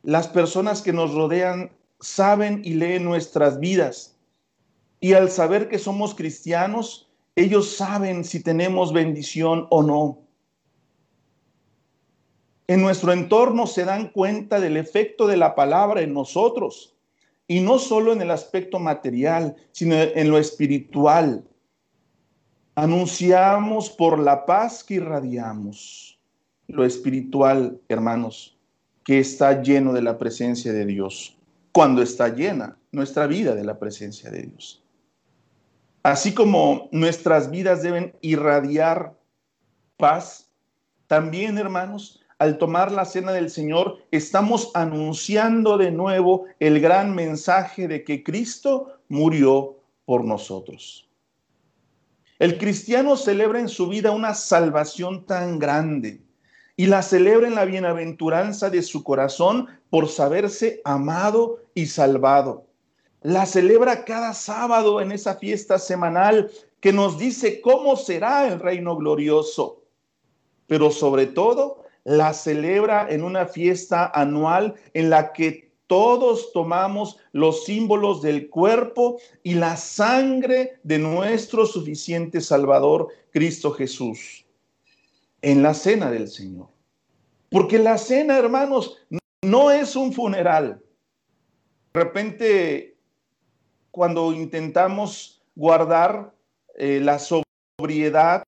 las 0.04 0.28
personas 0.28 0.84
que 0.84 0.94
nos 0.94 1.16
rodean 1.16 1.72
saben 2.00 2.62
y 2.64 2.76
leen 2.76 3.04
nuestras 3.04 3.60
vidas. 3.60 4.16
Y 5.00 5.14
al 5.14 5.32
saber 5.32 5.70
que 5.70 5.80
somos 5.80 6.14
cristianos, 6.14 7.10
ellos 7.36 7.76
saben 7.76 8.24
si 8.24 8.44
tenemos 8.44 8.94
bendición 8.94 9.66
o 9.72 9.82
no. 9.82 10.23
En 12.68 12.82
nuestro 12.82 13.12
entorno 13.12 13.68
se 13.68 13.84
dan 13.84 14.10
cuenta 14.10 14.60
del 14.60 14.78
efecto 14.78 15.28
de 15.28 15.38
la 15.38 15.54
palabra 15.56 16.02
en 16.02 16.14
nosotros, 16.14 16.96
y 17.48 17.60
no 17.60 17.78
solo 17.78 18.14
en 18.14 18.22
el 18.22 18.32
aspecto 18.32 18.80
material, 18.80 19.56
sino 19.72 19.96
en 19.96 20.30
lo 20.30 20.38
espiritual. 20.38 21.44
Anunciamos 22.76 23.90
por 23.90 24.18
la 24.18 24.46
paz 24.46 24.84
que 24.84 24.96
irradiamos, 24.96 26.20
lo 26.68 26.86
espiritual, 26.86 27.80
hermanos, 27.90 28.58
que 29.04 29.20
está 29.20 29.62
lleno 29.62 29.92
de 29.92 30.02
la 30.02 30.18
presencia 30.18 30.72
de 30.72 30.86
Dios, 30.86 31.38
cuando 31.74 32.02
está 32.02 32.30
llena 32.30 32.78
nuestra 32.92 33.28
vida 33.28 33.54
de 33.56 33.66
la 33.66 33.78
presencia 33.78 34.32
de 34.32 34.44
Dios. 34.44 34.84
Así 36.02 36.34
como 36.34 36.90
nuestras 36.92 37.52
vidas 37.52 37.84
deben 37.84 38.16
irradiar 38.22 39.18
paz, 39.98 40.50
también, 41.08 41.58
hermanos, 41.58 42.23
al 42.44 42.58
tomar 42.58 42.92
la 42.92 43.06
cena 43.06 43.32
del 43.32 43.50
Señor, 43.50 44.00
estamos 44.12 44.72
anunciando 44.74 45.78
de 45.78 45.92
nuevo 45.92 46.46
el 46.60 46.80
gran 46.80 47.16
mensaje 47.16 47.88
de 47.88 48.04
que 48.04 48.24
Cristo 48.24 49.00
murió 49.08 49.78
por 50.06 50.24
nosotros. 50.24 51.10
El 52.40 52.58
cristiano 52.58 53.16
celebra 53.16 53.60
en 53.60 53.70
su 53.70 53.88
vida 53.88 54.12
una 54.12 54.34
salvación 54.34 55.26
tan 55.26 55.58
grande 55.58 56.22
y 56.76 56.88
la 56.88 57.02
celebra 57.02 57.48
en 57.48 57.56
la 57.56 57.66
bienaventuranza 57.66 58.70
de 58.70 58.82
su 58.82 59.04
corazón 59.04 59.68
por 59.90 60.10
saberse 60.10 60.82
amado 60.84 61.60
y 61.74 61.86
salvado 61.86 62.66
la 63.24 63.46
celebra 63.46 64.04
cada 64.04 64.34
sábado 64.34 65.00
en 65.00 65.14
esa 65.14 65.36
fiesta 65.36 65.80
semanal 65.80 66.52
que 66.82 66.92
nos 66.92 67.18
dice 67.18 67.62
cómo 67.62 67.96
será 67.96 68.48
el 68.48 68.60
reino 68.60 68.98
glorioso. 68.98 69.82
Pero 70.68 70.92
sobre 70.92 71.28
todo, 71.28 71.83
la 72.04 72.34
celebra 72.34 73.08
en 73.10 73.24
una 73.24 73.46
fiesta 73.46 74.12
anual 74.14 74.76
en 74.94 75.10
la 75.10 75.34
que 75.34 75.72
todos 75.88 76.52
tomamos 76.54 77.18
los 77.32 77.66
símbolos 77.66 78.22
del 78.22 78.50
cuerpo 78.50 79.20
y 79.44 79.54
la 79.56 79.78
sangre 79.78 80.80
de 80.84 81.00
nuestro 81.00 81.66
suficiente 81.66 82.42
Salvador, 82.42 83.10
Cristo 83.32 83.72
Jesús, 83.72 84.46
en 85.42 85.62
la 85.62 85.74
cena 85.74 86.10
del 86.10 86.28
Señor. 86.28 86.68
Porque 87.50 87.78
la 87.78 87.98
cena, 87.98 88.38
hermanos, 88.38 88.98
no 89.44 89.72
es 89.72 89.96
un 89.96 90.14
funeral. 90.14 90.82
De 91.94 92.00
repente 92.00 92.94
cuando 93.94 94.34
intentamos 94.34 95.44
guardar 95.56 96.34
eh, 96.74 97.00
la 97.00 97.20
sobriedad 97.20 98.44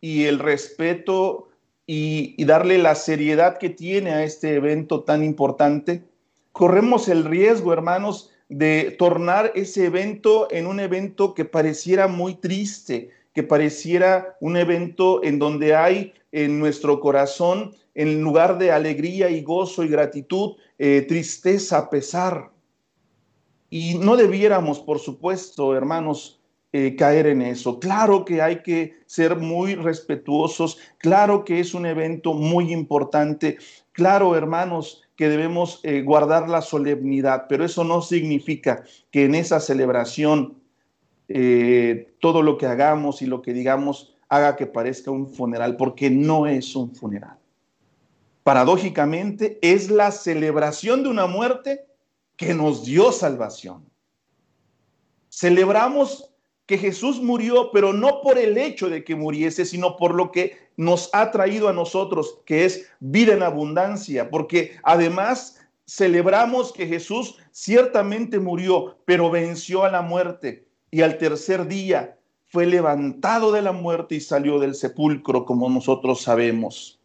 y 0.00 0.26
el 0.26 0.38
respeto 0.38 1.48
y, 1.92 2.44
darle 2.44 2.78
la 2.78 2.94
seriedad 2.94 3.58
que 3.58 3.68
tiene 3.68 4.12
a 4.12 4.22
este 4.22 4.54
evento 4.54 5.02
tan 5.02 5.24
importante, 5.24 6.04
corremos 6.52 7.08
el 7.08 7.24
riesgo, 7.24 7.72
hermanos, 7.72 8.30
de 8.48 8.94
tornar 8.96 9.50
ese 9.56 9.86
evento 9.86 10.46
en 10.52 10.68
un 10.68 10.78
evento 10.78 11.34
que 11.34 11.44
pareciera 11.44 12.06
muy 12.06 12.36
triste, 12.36 13.10
que 13.34 13.42
pareciera 13.42 14.36
un 14.40 14.56
evento 14.56 15.24
en 15.24 15.40
donde 15.40 15.74
hay 15.74 16.14
en 16.30 16.60
nuestro 16.60 17.00
corazón, 17.00 17.74
en 17.96 18.22
lugar 18.22 18.58
de 18.58 18.70
alegría 18.70 19.28
y 19.28 19.42
gozo 19.42 19.82
y 19.82 19.88
gratitud, 19.88 20.58
eh, 20.78 21.04
tristeza, 21.08 21.90
pesar. 21.90 22.52
Y 23.68 23.98
no 23.98 24.16
debiéramos, 24.16 24.78
por 24.78 25.00
supuesto, 25.00 25.74
hermanos, 25.74 26.39
eh, 26.72 26.94
caer 26.94 27.26
en 27.26 27.42
eso. 27.42 27.80
Claro 27.80 28.24
que 28.24 28.40
hay 28.42 28.62
que 28.62 28.94
ser 29.06 29.36
muy 29.36 29.74
respetuosos, 29.74 30.78
claro 30.98 31.44
que 31.44 31.58
es 31.58 31.74
un 31.74 31.84
evento 31.84 32.32
muy 32.32 32.72
importante, 32.72 33.58
claro, 33.92 34.36
hermanos, 34.36 35.02
que 35.16 35.28
debemos 35.28 35.80
eh, 35.82 36.02
guardar 36.02 36.48
la 36.48 36.62
solemnidad, 36.62 37.46
pero 37.48 37.64
eso 37.64 37.82
no 37.82 38.02
significa 38.02 38.84
que 39.10 39.24
en 39.24 39.34
esa 39.34 39.58
celebración 39.58 40.62
eh, 41.28 42.14
todo 42.20 42.40
lo 42.40 42.56
que 42.56 42.66
hagamos 42.66 43.20
y 43.20 43.26
lo 43.26 43.42
que 43.42 43.52
digamos 43.52 44.16
haga 44.28 44.54
que 44.54 44.66
parezca 44.66 45.10
un 45.10 45.28
funeral, 45.28 45.76
porque 45.76 46.08
no 46.08 46.46
es 46.46 46.76
un 46.76 46.94
funeral. 46.94 47.36
Paradójicamente, 48.44 49.58
es 49.60 49.90
la 49.90 50.12
celebración 50.12 51.02
de 51.02 51.08
una 51.08 51.26
muerte 51.26 51.84
que 52.36 52.54
nos 52.54 52.84
dio 52.84 53.10
salvación. 53.12 53.84
Celebramos 55.28 56.29
que 56.70 56.78
Jesús 56.78 57.20
murió, 57.20 57.72
pero 57.72 57.92
no 57.92 58.20
por 58.22 58.38
el 58.38 58.56
hecho 58.56 58.88
de 58.88 59.02
que 59.02 59.16
muriese, 59.16 59.64
sino 59.64 59.96
por 59.96 60.14
lo 60.14 60.30
que 60.30 60.56
nos 60.76 61.10
ha 61.12 61.32
traído 61.32 61.68
a 61.68 61.72
nosotros, 61.72 62.38
que 62.46 62.64
es 62.64 62.86
vida 63.00 63.34
en 63.34 63.42
abundancia, 63.42 64.30
porque 64.30 64.76
además 64.84 65.58
celebramos 65.84 66.72
que 66.72 66.86
Jesús 66.86 67.38
ciertamente 67.50 68.38
murió, 68.38 68.98
pero 69.04 69.32
venció 69.32 69.82
a 69.82 69.90
la 69.90 70.02
muerte. 70.02 70.68
Y 70.92 71.00
al 71.00 71.18
tercer 71.18 71.66
día 71.66 72.16
fue 72.46 72.66
levantado 72.66 73.50
de 73.50 73.62
la 73.62 73.72
muerte 73.72 74.14
y 74.14 74.20
salió 74.20 74.60
del 74.60 74.76
sepulcro, 74.76 75.44
como 75.44 75.68
nosotros 75.68 76.22
sabemos. 76.22 77.00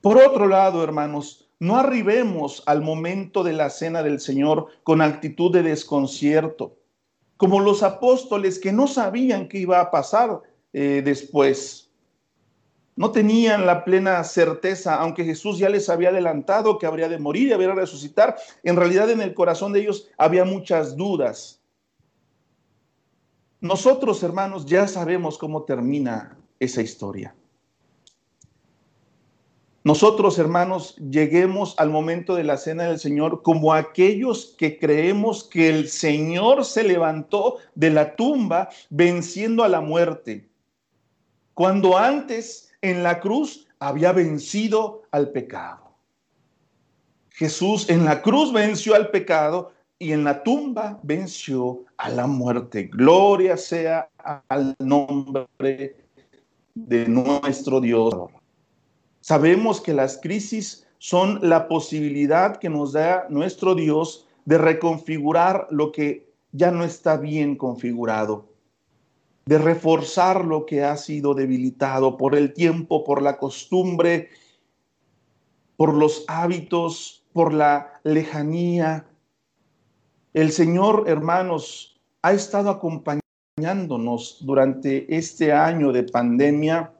Por 0.00 0.18
otro 0.18 0.46
lado, 0.46 0.84
hermanos, 0.84 1.50
no 1.58 1.78
arribemos 1.78 2.62
al 2.66 2.80
momento 2.80 3.42
de 3.42 3.54
la 3.54 3.70
cena 3.70 4.04
del 4.04 4.20
Señor 4.20 4.68
con 4.84 5.02
actitud 5.02 5.52
de 5.52 5.64
desconcierto, 5.64 6.76
como 7.40 7.58
los 7.58 7.82
apóstoles 7.82 8.58
que 8.58 8.70
no 8.70 8.86
sabían 8.86 9.48
qué 9.48 9.60
iba 9.60 9.80
a 9.80 9.90
pasar 9.90 10.42
eh, 10.74 11.00
después. 11.02 11.90
No 12.96 13.12
tenían 13.12 13.64
la 13.64 13.82
plena 13.82 14.22
certeza, 14.24 14.96
aunque 14.96 15.24
Jesús 15.24 15.56
ya 15.56 15.70
les 15.70 15.88
había 15.88 16.10
adelantado 16.10 16.76
que 16.76 16.84
habría 16.84 17.08
de 17.08 17.18
morir 17.18 17.48
y 17.48 17.52
habría 17.54 17.68
de 17.70 17.76
resucitar. 17.76 18.36
En 18.62 18.76
realidad 18.76 19.08
en 19.08 19.22
el 19.22 19.32
corazón 19.32 19.72
de 19.72 19.80
ellos 19.80 20.10
había 20.18 20.44
muchas 20.44 20.98
dudas. 20.98 21.62
Nosotros, 23.62 24.22
hermanos, 24.22 24.66
ya 24.66 24.86
sabemos 24.86 25.38
cómo 25.38 25.62
termina 25.62 26.36
esa 26.58 26.82
historia. 26.82 27.34
Nosotros, 29.82 30.38
hermanos, 30.38 30.94
lleguemos 30.96 31.74
al 31.78 31.88
momento 31.88 32.34
de 32.34 32.44
la 32.44 32.58
cena 32.58 32.84
del 32.84 32.98
Señor 32.98 33.42
como 33.42 33.72
aquellos 33.72 34.54
que 34.58 34.78
creemos 34.78 35.44
que 35.44 35.70
el 35.70 35.88
Señor 35.88 36.66
se 36.66 36.84
levantó 36.84 37.56
de 37.74 37.88
la 37.88 38.14
tumba 38.14 38.68
venciendo 38.90 39.64
a 39.64 39.68
la 39.68 39.80
muerte, 39.80 40.50
cuando 41.54 41.96
antes 41.96 42.72
en 42.82 43.02
la 43.02 43.20
cruz 43.20 43.68
había 43.78 44.12
vencido 44.12 45.02
al 45.12 45.30
pecado. 45.30 45.94
Jesús 47.30 47.88
en 47.88 48.04
la 48.04 48.20
cruz 48.20 48.52
venció 48.52 48.94
al 48.94 49.10
pecado 49.10 49.72
y 49.98 50.12
en 50.12 50.24
la 50.24 50.42
tumba 50.42 51.00
venció 51.02 51.84
a 51.96 52.10
la 52.10 52.26
muerte. 52.26 52.90
Gloria 52.92 53.56
sea 53.56 54.10
al 54.48 54.74
nombre 54.78 55.96
de 56.74 57.08
nuestro 57.08 57.80
Dios. 57.80 58.12
Sabemos 59.20 59.80
que 59.80 59.94
las 59.94 60.18
crisis 60.18 60.86
son 60.98 61.38
la 61.42 61.68
posibilidad 61.68 62.56
que 62.56 62.68
nos 62.68 62.92
da 62.92 63.26
nuestro 63.28 63.74
Dios 63.74 64.26
de 64.44 64.58
reconfigurar 64.58 65.66
lo 65.70 65.92
que 65.92 66.32
ya 66.52 66.70
no 66.70 66.84
está 66.84 67.16
bien 67.16 67.56
configurado, 67.56 68.48
de 69.46 69.58
reforzar 69.58 70.44
lo 70.44 70.66
que 70.66 70.82
ha 70.82 70.96
sido 70.96 71.34
debilitado 71.34 72.16
por 72.16 72.34
el 72.34 72.52
tiempo, 72.52 73.04
por 73.04 73.22
la 73.22 73.38
costumbre, 73.38 74.30
por 75.76 75.94
los 75.94 76.24
hábitos, 76.28 77.24
por 77.32 77.52
la 77.54 78.00
lejanía, 78.02 79.06
el 80.32 80.52
Señor, 80.52 81.04
hermanos, 81.08 82.00
ha 82.22 82.32
estado 82.32 82.70
acompañándonos 82.70 84.38
durante 84.42 85.16
este 85.16 85.52
año 85.52 85.90
de 85.90 86.04
pandemia 86.04 86.92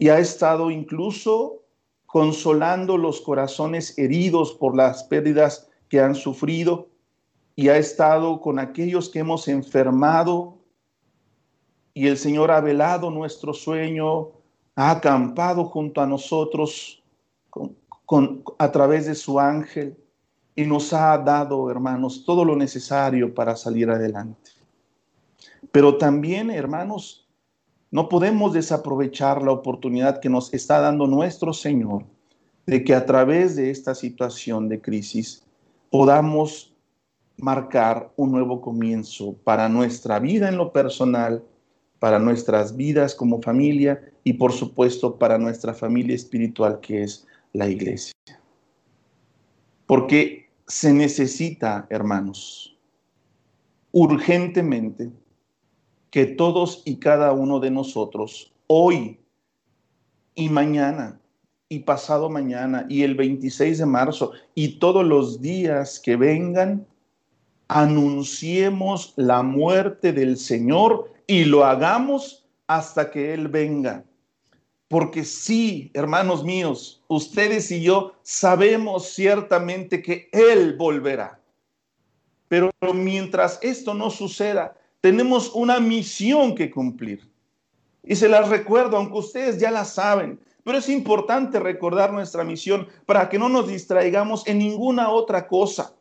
y 0.00 0.08
ha 0.08 0.18
estado 0.18 0.70
incluso 0.70 1.62
consolando 2.06 2.96
los 2.96 3.20
corazones 3.20 3.96
heridos 3.98 4.52
por 4.54 4.74
las 4.74 5.04
pérdidas 5.04 5.68
que 5.90 6.00
han 6.00 6.14
sufrido 6.14 6.88
y 7.54 7.68
ha 7.68 7.76
estado 7.76 8.40
con 8.40 8.58
aquellos 8.58 9.10
que 9.10 9.18
hemos 9.18 9.46
enfermado 9.46 10.56
y 11.92 12.06
el 12.08 12.16
Señor 12.16 12.50
ha 12.50 12.62
velado 12.62 13.10
nuestro 13.10 13.52
sueño, 13.52 14.30
ha 14.74 14.90
acampado 14.90 15.66
junto 15.66 16.00
a 16.00 16.06
nosotros 16.06 17.02
a 18.58 18.72
través 18.72 19.04
de 19.04 19.14
su 19.14 19.38
ángel 19.38 19.98
y 20.56 20.64
nos 20.64 20.94
ha 20.94 21.18
dado, 21.18 21.70
hermanos, 21.70 22.24
todo 22.24 22.46
lo 22.46 22.56
necesario 22.56 23.34
para 23.34 23.54
salir 23.54 23.90
adelante. 23.90 24.50
Pero 25.70 25.98
también, 25.98 26.50
hermanos, 26.50 27.19
no 27.90 28.08
podemos 28.08 28.52
desaprovechar 28.52 29.42
la 29.42 29.52
oportunidad 29.52 30.20
que 30.20 30.28
nos 30.28 30.52
está 30.54 30.80
dando 30.80 31.06
nuestro 31.06 31.52
Señor 31.52 32.04
de 32.66 32.84
que 32.84 32.94
a 32.94 33.04
través 33.04 33.56
de 33.56 33.70
esta 33.70 33.94
situación 33.94 34.68
de 34.68 34.80
crisis 34.80 35.44
podamos 35.90 36.72
marcar 37.36 38.12
un 38.16 38.30
nuevo 38.30 38.60
comienzo 38.60 39.34
para 39.44 39.68
nuestra 39.68 40.18
vida 40.18 40.48
en 40.48 40.56
lo 40.56 40.72
personal, 40.72 41.42
para 41.98 42.18
nuestras 42.18 42.76
vidas 42.76 43.14
como 43.14 43.42
familia 43.42 44.00
y 44.22 44.34
por 44.34 44.52
supuesto 44.52 45.18
para 45.18 45.38
nuestra 45.38 45.74
familia 45.74 46.14
espiritual 46.14 46.80
que 46.80 47.02
es 47.02 47.26
la 47.52 47.68
iglesia. 47.68 48.12
Porque 49.86 50.50
se 50.68 50.92
necesita, 50.92 51.86
hermanos, 51.90 52.78
urgentemente 53.90 55.10
que 56.10 56.26
todos 56.26 56.82
y 56.84 56.96
cada 56.96 57.32
uno 57.32 57.60
de 57.60 57.70
nosotros, 57.70 58.52
hoy 58.66 59.20
y 60.34 60.48
mañana 60.48 61.20
y 61.68 61.80
pasado 61.80 62.28
mañana 62.28 62.84
y 62.88 63.02
el 63.02 63.14
26 63.14 63.78
de 63.78 63.86
marzo 63.86 64.32
y 64.54 64.78
todos 64.78 65.04
los 65.04 65.40
días 65.40 66.00
que 66.00 66.16
vengan, 66.16 66.86
anunciemos 67.68 69.12
la 69.16 69.42
muerte 69.44 70.12
del 70.12 70.36
Señor 70.36 71.12
y 71.28 71.44
lo 71.44 71.64
hagamos 71.64 72.44
hasta 72.66 73.10
que 73.12 73.32
Él 73.32 73.46
venga. 73.46 74.04
Porque 74.88 75.24
sí, 75.24 75.92
hermanos 75.94 76.42
míos, 76.42 77.00
ustedes 77.06 77.70
y 77.70 77.82
yo 77.82 78.14
sabemos 78.24 79.10
ciertamente 79.10 80.02
que 80.02 80.28
Él 80.32 80.74
volverá. 80.76 81.38
Pero 82.48 82.72
mientras 82.92 83.60
esto 83.62 83.94
no 83.94 84.10
suceda, 84.10 84.76
tenemos 85.00 85.50
una 85.54 85.80
misión 85.80 86.54
que 86.54 86.70
cumplir. 86.70 87.28
Y 88.02 88.16
se 88.16 88.28
las 88.28 88.48
recuerdo, 88.48 88.96
aunque 88.96 89.18
ustedes 89.18 89.58
ya 89.58 89.70
la 89.70 89.84
saben, 89.84 90.40
pero 90.64 90.78
es 90.78 90.88
importante 90.88 91.58
recordar 91.58 92.12
nuestra 92.12 92.44
misión 92.44 92.88
para 93.06 93.28
que 93.28 93.38
no 93.38 93.48
nos 93.48 93.68
distraigamos 93.68 94.46
en 94.46 94.58
ninguna 94.58 95.10
otra 95.10 95.46
cosa. 95.46 95.94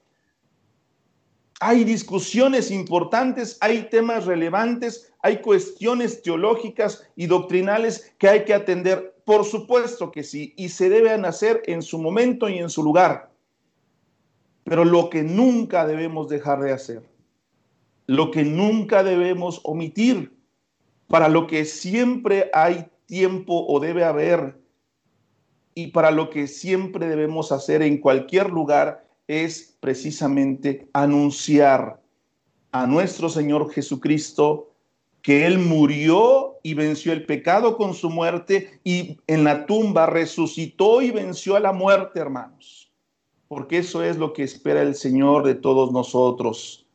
Hay 1.62 1.84
discusiones 1.84 2.72
importantes, 2.72 3.58
hay 3.60 3.90
temas 3.90 4.26
relevantes, 4.26 5.12
hay 5.22 5.42
cuestiones 5.42 6.22
teológicas 6.22 7.04
y 7.16 7.28
doctrinales 7.28 8.14
que 8.18 8.30
hay 8.30 8.46
que 8.46 8.54
atender. 8.54 9.16
Por 9.26 9.44
supuesto 9.44 10.12
que 10.12 10.24
sí, 10.24 10.54
y 10.56 10.70
se 10.70 10.90
deben 10.90 11.26
hacer 11.26 11.62
en 11.66 11.82
su 11.82 12.00
momento 12.00 12.48
y 12.48 12.60
en 12.60 12.70
su 12.70 12.82
lugar. 12.82 13.30
Pero 14.64 14.86
lo 14.86 15.10
que 15.10 15.24
nunca 15.24 15.86
debemos 15.86 16.30
dejar 16.30 16.62
de 16.62 16.72
hacer, 16.72 17.04
lo 18.10 18.32
que 18.32 18.44
nunca 18.44 19.04
debemos 19.04 19.62
omitir, 19.64 20.36
para 21.10 21.30
lo 21.30 21.46
que 21.46 21.64
siempre 21.64 22.50
hay 22.56 22.88
tiempo 23.06 23.68
o 23.68 23.80
debe 23.80 24.04
haber, 24.04 24.60
y 25.76 25.88
para 25.92 26.10
lo 26.10 26.32
que 26.32 26.48
siempre 26.48 27.08
debemos 27.08 27.52
hacer 27.52 27.84
en 27.84 28.00
cualquier 28.00 28.50
lugar, 28.50 29.08
es 29.28 29.78
precisamente 29.80 30.90
anunciar 30.92 32.02
a 32.72 32.88
nuestro 32.88 33.30
Señor 33.30 33.72
Jesucristo 33.72 34.72
que 35.22 35.46
Él 35.46 35.60
murió 35.60 36.56
y 36.64 36.74
venció 36.74 37.14
el 37.14 37.28
pecado 37.28 37.78
con 37.78 37.94
su 37.94 38.10
muerte 38.10 38.80
y 38.84 39.20
en 39.28 39.44
la 39.44 39.68
tumba 39.68 40.08
resucitó 40.08 41.04
y 41.04 41.12
venció 41.12 41.56
a 41.56 41.60
la 41.60 41.74
muerte, 41.74 42.20
hermanos. 42.20 42.92
Porque 43.48 43.78
eso 43.78 44.04
es 44.04 44.18
lo 44.18 44.34
que 44.34 44.42
espera 44.42 44.82
el 44.82 44.96
Señor 44.96 45.46
de 45.46 45.54
todos 45.54 45.92
nosotros. 45.92 46.89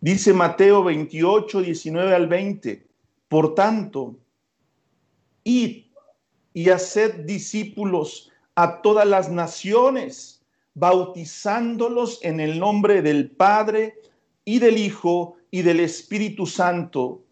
Dice 0.00 0.32
Mateo 0.32 0.84
28, 0.84 1.62
19 1.62 2.14
al 2.14 2.26
20. 2.26 2.86
Por 3.28 3.54
tanto, 3.54 4.16
id 5.44 5.86
y 6.54 6.70
haced 6.70 7.24
discípulos 7.24 8.30
a 8.54 8.80
todas 8.82 9.06
las 9.06 9.30
naciones, 9.30 10.42
bautizándolos 10.74 12.20
en 12.22 12.40
el 12.40 12.58
nombre 12.58 13.02
del 13.02 13.30
Padre 13.30 13.94
y 14.44 14.58
del 14.58 14.78
Hijo 14.78 15.36
y 15.50 15.62
del 15.62 15.80
Espíritu 15.80 16.46
Santo 16.46 17.22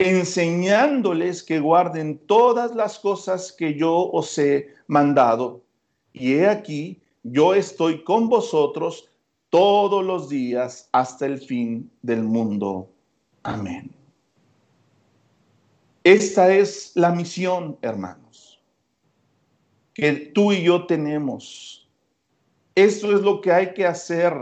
enseñándoles 0.00 1.42
que 1.42 1.60
guarden 1.60 2.18
todas 2.26 2.74
las 2.74 2.98
cosas 2.98 3.52
que 3.52 3.74
yo 3.74 4.10
os 4.10 4.36
he 4.38 4.68
mandado. 4.86 5.62
Y 6.14 6.32
he 6.32 6.48
aquí, 6.48 7.02
yo 7.22 7.52
estoy 7.52 8.02
con 8.02 8.30
vosotros 8.30 9.09
todos 9.50 10.04
los 10.04 10.28
días 10.28 10.88
hasta 10.92 11.26
el 11.26 11.38
fin 11.38 11.90
del 12.02 12.22
mundo. 12.22 12.90
Amén. 13.42 13.90
Esta 16.04 16.54
es 16.54 16.92
la 16.94 17.10
misión, 17.10 17.78
hermanos, 17.82 18.62
que 19.92 20.12
tú 20.12 20.52
y 20.52 20.62
yo 20.62 20.86
tenemos. 20.86 21.88
Esto 22.74 23.14
es 23.14 23.20
lo 23.20 23.40
que 23.42 23.52
hay 23.52 23.74
que 23.74 23.84
hacer 23.84 24.32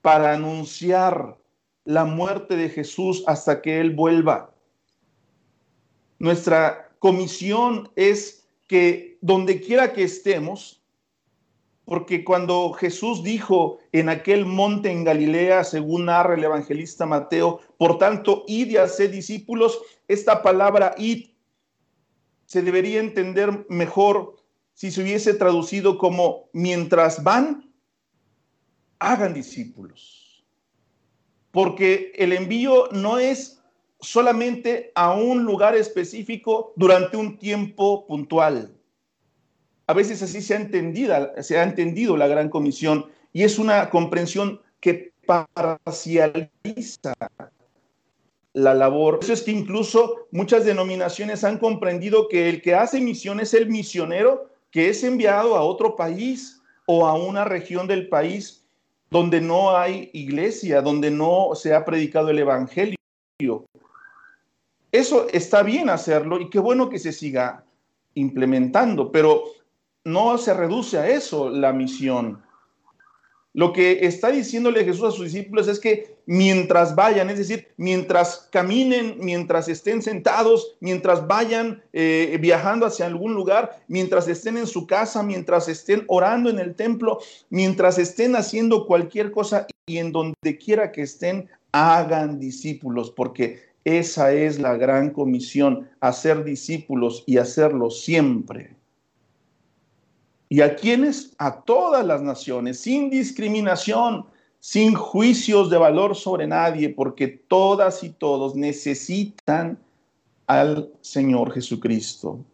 para 0.00 0.32
anunciar 0.32 1.38
la 1.84 2.04
muerte 2.04 2.56
de 2.56 2.68
Jesús 2.68 3.22
hasta 3.26 3.62
que 3.62 3.80
Él 3.80 3.94
vuelva. 3.94 4.52
Nuestra 6.18 6.92
comisión 6.98 7.90
es 7.94 8.48
que 8.66 9.18
donde 9.20 9.60
quiera 9.60 9.92
que 9.92 10.04
estemos, 10.04 10.81
porque 11.84 12.24
cuando 12.24 12.72
Jesús 12.72 13.22
dijo 13.22 13.78
en 13.90 14.08
aquel 14.08 14.46
monte 14.46 14.90
en 14.90 15.04
Galilea, 15.04 15.64
según 15.64 16.06
narra 16.06 16.34
el 16.34 16.44
evangelista 16.44 17.06
Mateo, 17.06 17.60
por 17.76 17.98
tanto, 17.98 18.44
id 18.46 18.68
y 18.70 18.76
haced 18.76 19.10
discípulos, 19.10 19.80
esta 20.06 20.42
palabra 20.42 20.94
id 20.96 21.30
se 22.46 22.62
debería 22.62 23.00
entender 23.00 23.66
mejor 23.68 24.36
si 24.74 24.90
se 24.90 25.02
hubiese 25.02 25.34
traducido 25.34 25.98
como 25.98 26.48
mientras 26.52 27.22
van, 27.22 27.72
hagan 28.98 29.34
discípulos. 29.34 30.44
Porque 31.50 32.12
el 32.14 32.32
envío 32.32 32.88
no 32.92 33.18
es 33.18 33.62
solamente 34.00 34.92
a 34.94 35.14
un 35.14 35.44
lugar 35.44 35.76
específico 35.76 36.72
durante 36.76 37.16
un 37.16 37.38
tiempo 37.38 38.06
puntual. 38.06 38.76
A 39.86 39.94
veces 39.94 40.22
así 40.22 40.40
se 40.40 40.54
ha, 40.54 40.58
entendida, 40.58 41.42
se 41.42 41.58
ha 41.58 41.62
entendido 41.62 42.16
la 42.16 42.28
gran 42.28 42.48
comisión 42.48 43.06
y 43.32 43.42
es 43.42 43.58
una 43.58 43.90
comprensión 43.90 44.60
que 44.80 45.12
parcializa 45.26 47.14
la 48.52 48.74
labor. 48.74 49.20
Eso 49.22 49.32
es 49.32 49.42
que 49.42 49.50
incluso 49.50 50.26
muchas 50.30 50.64
denominaciones 50.64 51.44
han 51.44 51.58
comprendido 51.58 52.28
que 52.28 52.48
el 52.48 52.62
que 52.62 52.74
hace 52.74 53.00
misión 53.00 53.40
es 53.40 53.54
el 53.54 53.68
misionero 53.68 54.50
que 54.70 54.88
es 54.88 55.04
enviado 55.04 55.56
a 55.56 55.62
otro 55.62 55.96
país 55.96 56.62
o 56.86 57.06
a 57.06 57.14
una 57.14 57.44
región 57.44 57.86
del 57.86 58.08
país 58.08 58.64
donde 59.10 59.40
no 59.40 59.76
hay 59.76 60.10
iglesia, 60.14 60.80
donde 60.80 61.10
no 61.10 61.50
se 61.54 61.74
ha 61.74 61.84
predicado 61.84 62.30
el 62.30 62.38
Evangelio. 62.38 62.96
Eso 64.90 65.26
está 65.32 65.62
bien 65.62 65.90
hacerlo 65.90 66.40
y 66.40 66.48
qué 66.48 66.58
bueno 66.58 66.88
que 66.88 66.98
se 66.98 67.12
siga 67.12 67.64
implementando, 68.14 69.12
pero 69.12 69.44
no 70.04 70.38
se 70.38 70.54
reduce 70.54 70.98
a 70.98 71.08
eso 71.08 71.50
la 71.50 71.72
misión. 71.72 72.42
Lo 73.54 73.72
que 73.74 74.06
está 74.06 74.30
diciéndole 74.30 74.84
Jesús 74.84 75.04
a 75.04 75.10
sus 75.10 75.26
discípulos 75.26 75.68
es 75.68 75.78
que 75.78 76.16
mientras 76.24 76.94
vayan, 76.94 77.28
es 77.28 77.36
decir, 77.36 77.68
mientras 77.76 78.48
caminen, 78.50 79.16
mientras 79.18 79.68
estén 79.68 80.00
sentados, 80.00 80.76
mientras 80.80 81.26
vayan 81.26 81.82
eh, 81.92 82.38
viajando 82.40 82.86
hacia 82.86 83.04
algún 83.04 83.34
lugar, 83.34 83.82
mientras 83.88 84.26
estén 84.26 84.56
en 84.56 84.66
su 84.66 84.86
casa, 84.86 85.22
mientras 85.22 85.68
estén 85.68 86.04
orando 86.06 86.48
en 86.48 86.60
el 86.60 86.74
templo, 86.74 87.18
mientras 87.50 87.98
estén 87.98 88.36
haciendo 88.36 88.86
cualquier 88.86 89.30
cosa 89.30 89.66
y 89.86 89.98
en 89.98 90.12
donde 90.12 90.56
quiera 90.58 90.90
que 90.90 91.02
estén, 91.02 91.50
hagan 91.72 92.38
discípulos, 92.38 93.10
porque 93.10 93.60
esa 93.84 94.32
es 94.32 94.58
la 94.58 94.76
gran 94.76 95.10
comisión, 95.10 95.90
hacer 96.00 96.44
discípulos 96.44 97.24
y 97.26 97.36
hacerlo 97.36 97.90
siempre. 97.90 98.76
¿Y 100.52 100.60
a 100.60 100.76
quienes? 100.76 101.34
A 101.38 101.62
todas 101.62 102.04
las 102.04 102.20
naciones, 102.20 102.78
sin 102.78 103.08
discriminación, 103.08 104.26
sin 104.60 104.92
juicios 104.92 105.70
de 105.70 105.78
valor 105.78 106.14
sobre 106.14 106.46
nadie, 106.46 106.90
porque 106.90 107.26
todas 107.26 108.04
y 108.04 108.10
todos 108.10 108.54
necesitan 108.54 109.78
al 110.46 110.92
Señor 111.00 111.54
Jesucristo. 111.54 112.44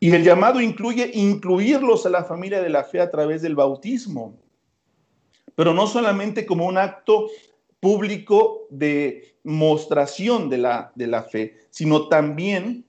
Y 0.00 0.10
el 0.10 0.22
llamado 0.22 0.60
incluye 0.60 1.10
incluirlos 1.14 2.04
a 2.04 2.10
la 2.10 2.24
familia 2.24 2.60
de 2.60 2.68
la 2.68 2.84
fe 2.84 3.00
a 3.00 3.10
través 3.10 3.40
del 3.40 3.54
bautismo, 3.54 4.34
pero 5.54 5.72
no 5.72 5.86
solamente 5.86 6.44
como 6.44 6.66
un 6.66 6.76
acto 6.76 7.28
público 7.80 8.66
de 8.68 9.38
mostración 9.44 10.50
de 10.50 10.58
la, 10.58 10.92
de 10.94 11.06
la 11.06 11.22
fe, 11.22 11.56
sino 11.70 12.08
también 12.08 12.84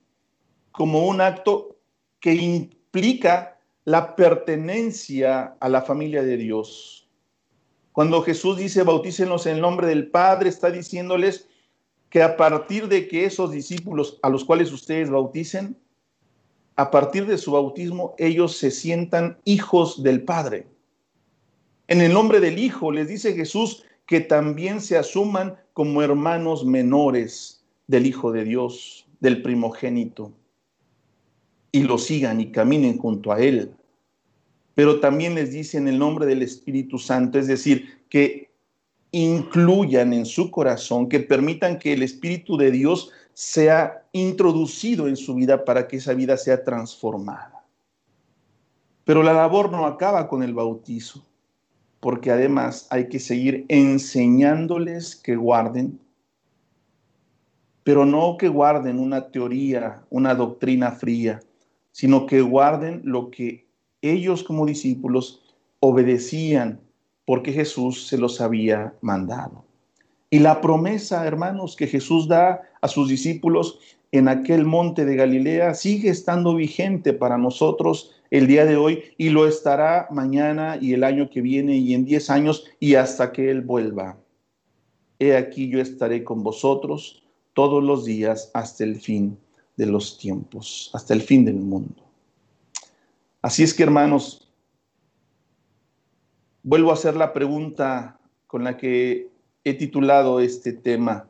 como 0.74 1.08
un 1.08 1.22
acto 1.22 1.78
que 2.20 2.34
implica 2.34 3.57
la 3.88 4.18
pertenencia 4.18 5.56
a 5.62 5.70
la 5.70 5.82
familia 5.82 6.22
de 6.22 6.36
Dios. 6.36 7.08
Cuando 7.94 8.22
Jesús 8.22 8.58
dice 8.58 8.84
bautícenlos 8.84 9.46
en 9.46 9.56
el 9.56 9.62
nombre 9.62 9.88
del 9.88 10.10
Padre, 10.10 10.50
está 10.50 10.70
diciéndoles 10.70 11.48
que 12.10 12.22
a 12.22 12.36
partir 12.36 12.90
de 12.90 13.08
que 13.08 13.24
esos 13.24 13.50
discípulos 13.50 14.20
a 14.24 14.30
los 14.30 14.44
cuales 14.44 14.74
ustedes 14.74 15.10
bauticen, 15.10 15.78
a 16.76 16.92
partir 16.92 17.28
de 17.28 17.38
su 17.38 17.54
bautismo, 17.54 18.14
ellos 18.18 18.58
se 18.58 18.72
sientan 18.72 19.38
hijos 19.46 20.04
del 20.04 20.22
Padre. 20.22 20.68
En 21.88 22.02
el 22.02 22.12
nombre 22.12 22.42
del 22.42 22.60
Hijo 22.60 22.92
les 22.92 23.08
dice 23.08 23.36
Jesús 23.36 23.86
que 24.06 24.20
también 24.20 24.82
se 24.82 24.98
asuman 24.98 25.56
como 25.72 26.02
hermanos 26.02 26.66
menores 26.66 27.64
del 27.88 28.06
Hijo 28.06 28.34
de 28.34 28.44
Dios, 28.44 29.08
del 29.22 29.42
primogénito, 29.42 30.34
y 31.78 31.84
lo 31.84 31.98
sigan 31.98 32.42
y 32.42 32.52
caminen 32.52 32.98
junto 32.98 33.32
a 33.32 33.40
Él 33.40 33.72
pero 34.78 35.00
también 35.00 35.34
les 35.34 35.52
dice 35.52 35.80
en 35.80 35.88
el 35.88 35.98
nombre 35.98 36.28
del 36.28 36.44
Espíritu 36.44 37.00
Santo, 37.00 37.40
es 37.40 37.48
decir, 37.48 38.06
que 38.10 38.52
incluyan 39.10 40.14
en 40.14 40.24
su 40.24 40.52
corazón, 40.52 41.10
que 41.10 41.20
permitan 41.20 41.80
que 41.80 41.94
el 41.94 42.04
Espíritu 42.04 42.58
de 42.58 42.70
Dios 42.70 43.10
sea 43.34 44.06
introducido 44.12 45.08
en 45.08 45.18
su 45.18 45.34
vida 45.34 45.66
para 45.66 45.88
que 45.88 45.98
esa 45.98 46.14
vida 46.14 46.38
sea 46.38 46.64
transformada. 46.64 47.66
Pero 49.04 49.24
la 49.24 49.34
labor 49.34 49.72
no 49.72 49.88
acaba 49.88 50.28
con 50.28 50.44
el 50.44 50.54
bautizo, 50.54 51.26
porque 52.00 52.30
además 52.30 52.86
hay 52.92 53.10
que 53.10 53.20
seguir 53.20 53.66
enseñándoles 53.70 55.16
que 55.16 55.36
guarden, 55.36 56.00
pero 57.84 58.06
no 58.06 58.38
que 58.38 58.48
guarden 58.48 59.00
una 59.00 59.32
teoría, 59.32 60.04
una 60.12 60.36
doctrina 60.36 60.92
fría, 60.92 61.40
sino 61.98 62.28
que 62.28 62.42
guarden 62.42 63.02
lo 63.06 63.32
que 63.32 63.66
ellos 64.04 64.44
como 64.44 64.68
discípulos 64.68 65.42
obedecían 65.80 66.80
porque 67.26 67.52
Jesús 67.52 68.06
se 68.06 68.20
los 68.20 68.40
había 68.40 68.94
mandado. 69.02 69.66
Y 70.30 70.38
la 70.38 70.62
promesa, 70.62 71.26
hermanos, 71.26 71.76
que 71.76 71.88
Jesús 71.88 72.28
da 72.28 72.62
a 72.82 72.88
sus 72.88 73.10
discípulos 73.10 73.80
en 74.12 74.28
aquel 74.28 74.64
monte 74.64 75.06
de 75.06 75.16
Galilea 75.16 75.74
sigue 75.74 76.10
estando 76.10 76.54
vigente 76.54 77.14
para 77.14 77.40
nosotros 77.40 78.12
el 78.30 78.46
día 78.46 78.66
de 78.66 78.76
hoy 78.76 79.02
y 79.18 79.30
lo 79.30 79.48
estará 79.48 80.08
mañana 80.12 80.78
y 80.80 80.94
el 80.94 81.04
año 81.04 81.32
que 81.32 81.42
viene 81.42 81.78
y 81.78 81.96
en 81.96 82.06
diez 82.06 82.30
años 82.30 82.66
y 82.80 82.94
hasta 82.94 83.32
que 83.32 83.50
Él 83.50 83.62
vuelva. 83.62 84.20
He 85.18 85.36
aquí 85.36 85.68
yo 85.68 85.82
estaré 85.82 86.24
con 86.24 86.44
vosotros 86.44 87.24
todos 87.54 87.84
los 87.84 88.06
días 88.06 88.52
hasta 88.54 88.84
el 88.84 88.98
fin 88.98 89.40
de 89.78 89.86
los 89.86 90.18
tiempos, 90.18 90.90
hasta 90.94 91.14
el 91.14 91.22
fin 91.22 91.46
del 91.46 91.56
mundo. 91.56 92.04
Así 93.42 93.64
es 93.64 93.74
que, 93.74 93.84
hermanos, 93.84 94.52
vuelvo 96.64 96.90
a 96.90 96.96
hacer 96.96 97.16
la 97.16 97.32
pregunta 97.32 98.20
con 98.48 98.64
la 98.64 98.76
que 98.76 99.32
he 99.64 99.74
titulado 99.74 100.40
este 100.40 100.74
tema. 100.74 101.30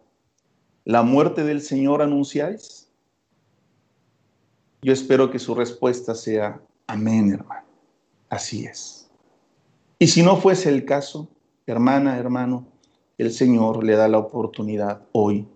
¿La 0.85 1.03
muerte 1.03 1.43
del 1.43 1.61
Señor 1.61 2.01
anunciáis? 2.01 2.89
Yo 4.81 4.93
espero 4.93 5.29
que 5.29 5.39
su 5.39 5.53
respuesta 5.53 6.15
sea 6.15 6.61
amén, 6.87 7.33
hermano. 7.33 7.67
Así 8.29 8.65
es. 8.65 9.09
Y 9.99 10.07
si 10.07 10.23
no 10.23 10.37
fuese 10.37 10.69
el 10.69 10.85
caso, 10.85 11.27
hermana, 11.65 12.17
hermano, 12.17 12.65
el 13.17 13.31
Señor 13.31 13.83
le 13.83 13.95
da 13.95 14.07
la 14.07 14.19
oportunidad 14.19 15.01
hoy 15.11 15.47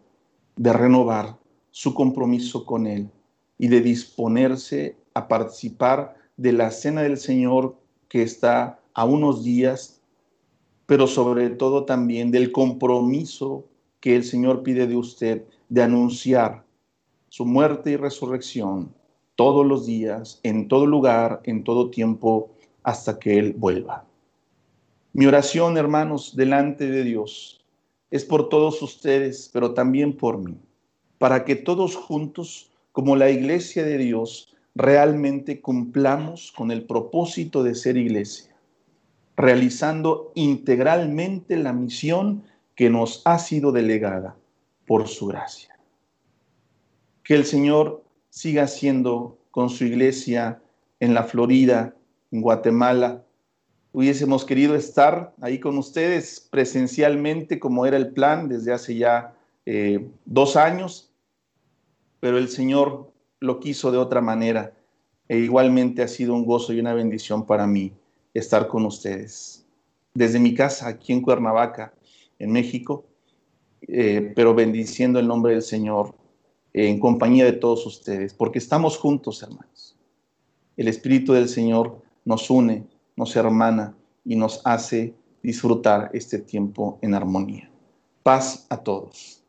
de 0.56 0.74
renovar 0.74 1.38
su 1.72 1.94
compromiso 1.94 2.66
con 2.66 2.86
Él 2.86 3.10
y 3.58 3.68
de 3.68 3.82
disponerse 3.82 4.98
a 5.14 5.28
participar 5.28 6.16
de 6.38 6.54
la 6.54 6.72
cena 6.72 7.02
del 7.02 7.18
Señor 7.18 7.76
que 8.08 8.22
está 8.22 8.80
a 8.94 9.06
unos 9.06 9.44
días, 9.44 10.02
pero 10.86 11.08
sobre 11.08 11.50
todo 11.50 11.86
también 11.86 12.32
del 12.32 12.52
compromiso 12.52 13.66
que 14.00 14.16
el 14.16 14.24
Señor 14.24 14.64
pide 14.64 14.88
de 14.88 14.96
usted 14.96 15.46
de 15.70 15.84
anunciar 15.84 16.66
su 17.30 17.46
muerte 17.46 17.92
y 17.92 17.96
resurrección 17.96 18.94
todos 19.36 19.66
los 19.66 19.86
días, 19.86 20.40
en 20.44 20.68
todo 20.68 20.86
lugar, 20.86 21.40
en 21.46 21.64
todo 21.64 21.90
tiempo, 21.90 22.52
hasta 22.84 23.18
que 23.18 23.40
Él 23.40 23.54
vuelva. 23.58 24.06
Mi 25.14 25.26
oración, 25.26 25.78
hermanos, 25.78 26.36
delante 26.36 26.90
de 26.90 27.04
Dios 27.04 27.66
es 28.10 28.26
por 28.26 28.50
todos 28.50 28.82
ustedes, 28.82 29.50
pero 29.54 29.74
también 29.74 30.16
por 30.18 30.38
mí, 30.38 30.58
para 31.22 31.46
que 31.46 31.56
todos 31.56 31.96
juntos, 31.96 32.72
como 32.92 33.16
la 33.16 33.30
iglesia 33.30 33.84
de 33.84 34.00
Dios, 34.00 34.56
realmente 34.74 35.62
cumplamos 35.62 36.52
con 36.52 36.72
el 36.72 36.84
propósito 36.88 37.62
de 37.62 37.76
ser 37.76 37.96
iglesia, 37.96 38.56
realizando 39.38 40.32
integralmente 40.34 41.58
la 41.58 41.74
misión 41.74 42.42
que 42.74 42.90
nos 42.90 43.22
ha 43.26 43.38
sido 43.38 43.72
delegada 43.72 44.36
por 44.88 45.08
su 45.08 45.28
gracia. 45.28 45.78
Que 47.24 47.36
el 47.36 47.46
Señor 47.46 48.04
siga 48.32 48.66
siendo 48.66 49.38
con 49.52 49.70
su 49.70 49.86
iglesia 49.86 50.60
en 51.00 51.14
la 51.14 51.26
Florida, 51.26 51.94
en 52.32 52.42
Guatemala. 52.42 53.24
Hubiésemos 53.92 54.44
querido 54.44 54.74
estar 54.74 55.36
ahí 55.40 55.60
con 55.60 55.78
ustedes 55.78 56.48
presencialmente 56.50 57.60
como 57.60 57.86
era 57.86 57.98
el 57.98 58.12
plan 58.12 58.50
desde 58.50 58.74
hace 58.74 58.96
ya 58.96 59.36
eh, 59.68 60.10
dos 60.26 60.56
años, 60.56 61.11
pero 62.22 62.38
el 62.38 62.48
Señor 62.48 63.12
lo 63.42 63.60
quiso 63.60 63.92
de 63.92 63.98
otra 63.98 64.22
manera 64.22 64.74
e 65.28 65.40
igualmente 65.40 66.04
ha 66.04 66.08
sido 66.08 66.34
un 66.34 66.46
gozo 66.46 66.72
y 66.72 66.80
una 66.80 66.94
bendición 66.94 67.46
para 67.46 67.68
mí 67.68 67.92
estar 68.34 68.70
con 68.70 68.86
ustedes. 68.86 69.66
Desde 70.14 70.40
mi 70.40 70.54
casa, 70.54 70.88
aquí 70.88 71.12
en 71.12 71.22
Cuernavaca, 71.22 71.94
en 72.40 72.52
México, 72.52 73.06
eh, 73.88 74.32
pero 74.36 74.54
bendiciendo 74.54 75.20
el 75.20 75.28
nombre 75.28 75.54
del 75.54 75.64
Señor 75.64 76.14
en 76.74 77.00
compañía 77.00 77.44
de 77.46 77.54
todos 77.54 77.86
ustedes, 77.86 78.34
porque 78.34 78.60
estamos 78.60 78.98
juntos, 78.98 79.44
hermanos. 79.44 79.98
El 80.78 80.88
Espíritu 80.88 81.34
del 81.34 81.50
Señor 81.50 82.02
nos 82.24 82.50
une, 82.50 82.86
nos 83.16 83.36
hermana 83.36 83.96
y 84.24 84.36
nos 84.36 84.62
hace 84.64 85.14
disfrutar 85.42 86.12
este 86.14 86.40
tiempo 86.40 87.00
en 87.02 87.14
armonía. 87.14 87.70
Paz 88.24 88.68
a 88.70 88.78
todos. 88.78 89.41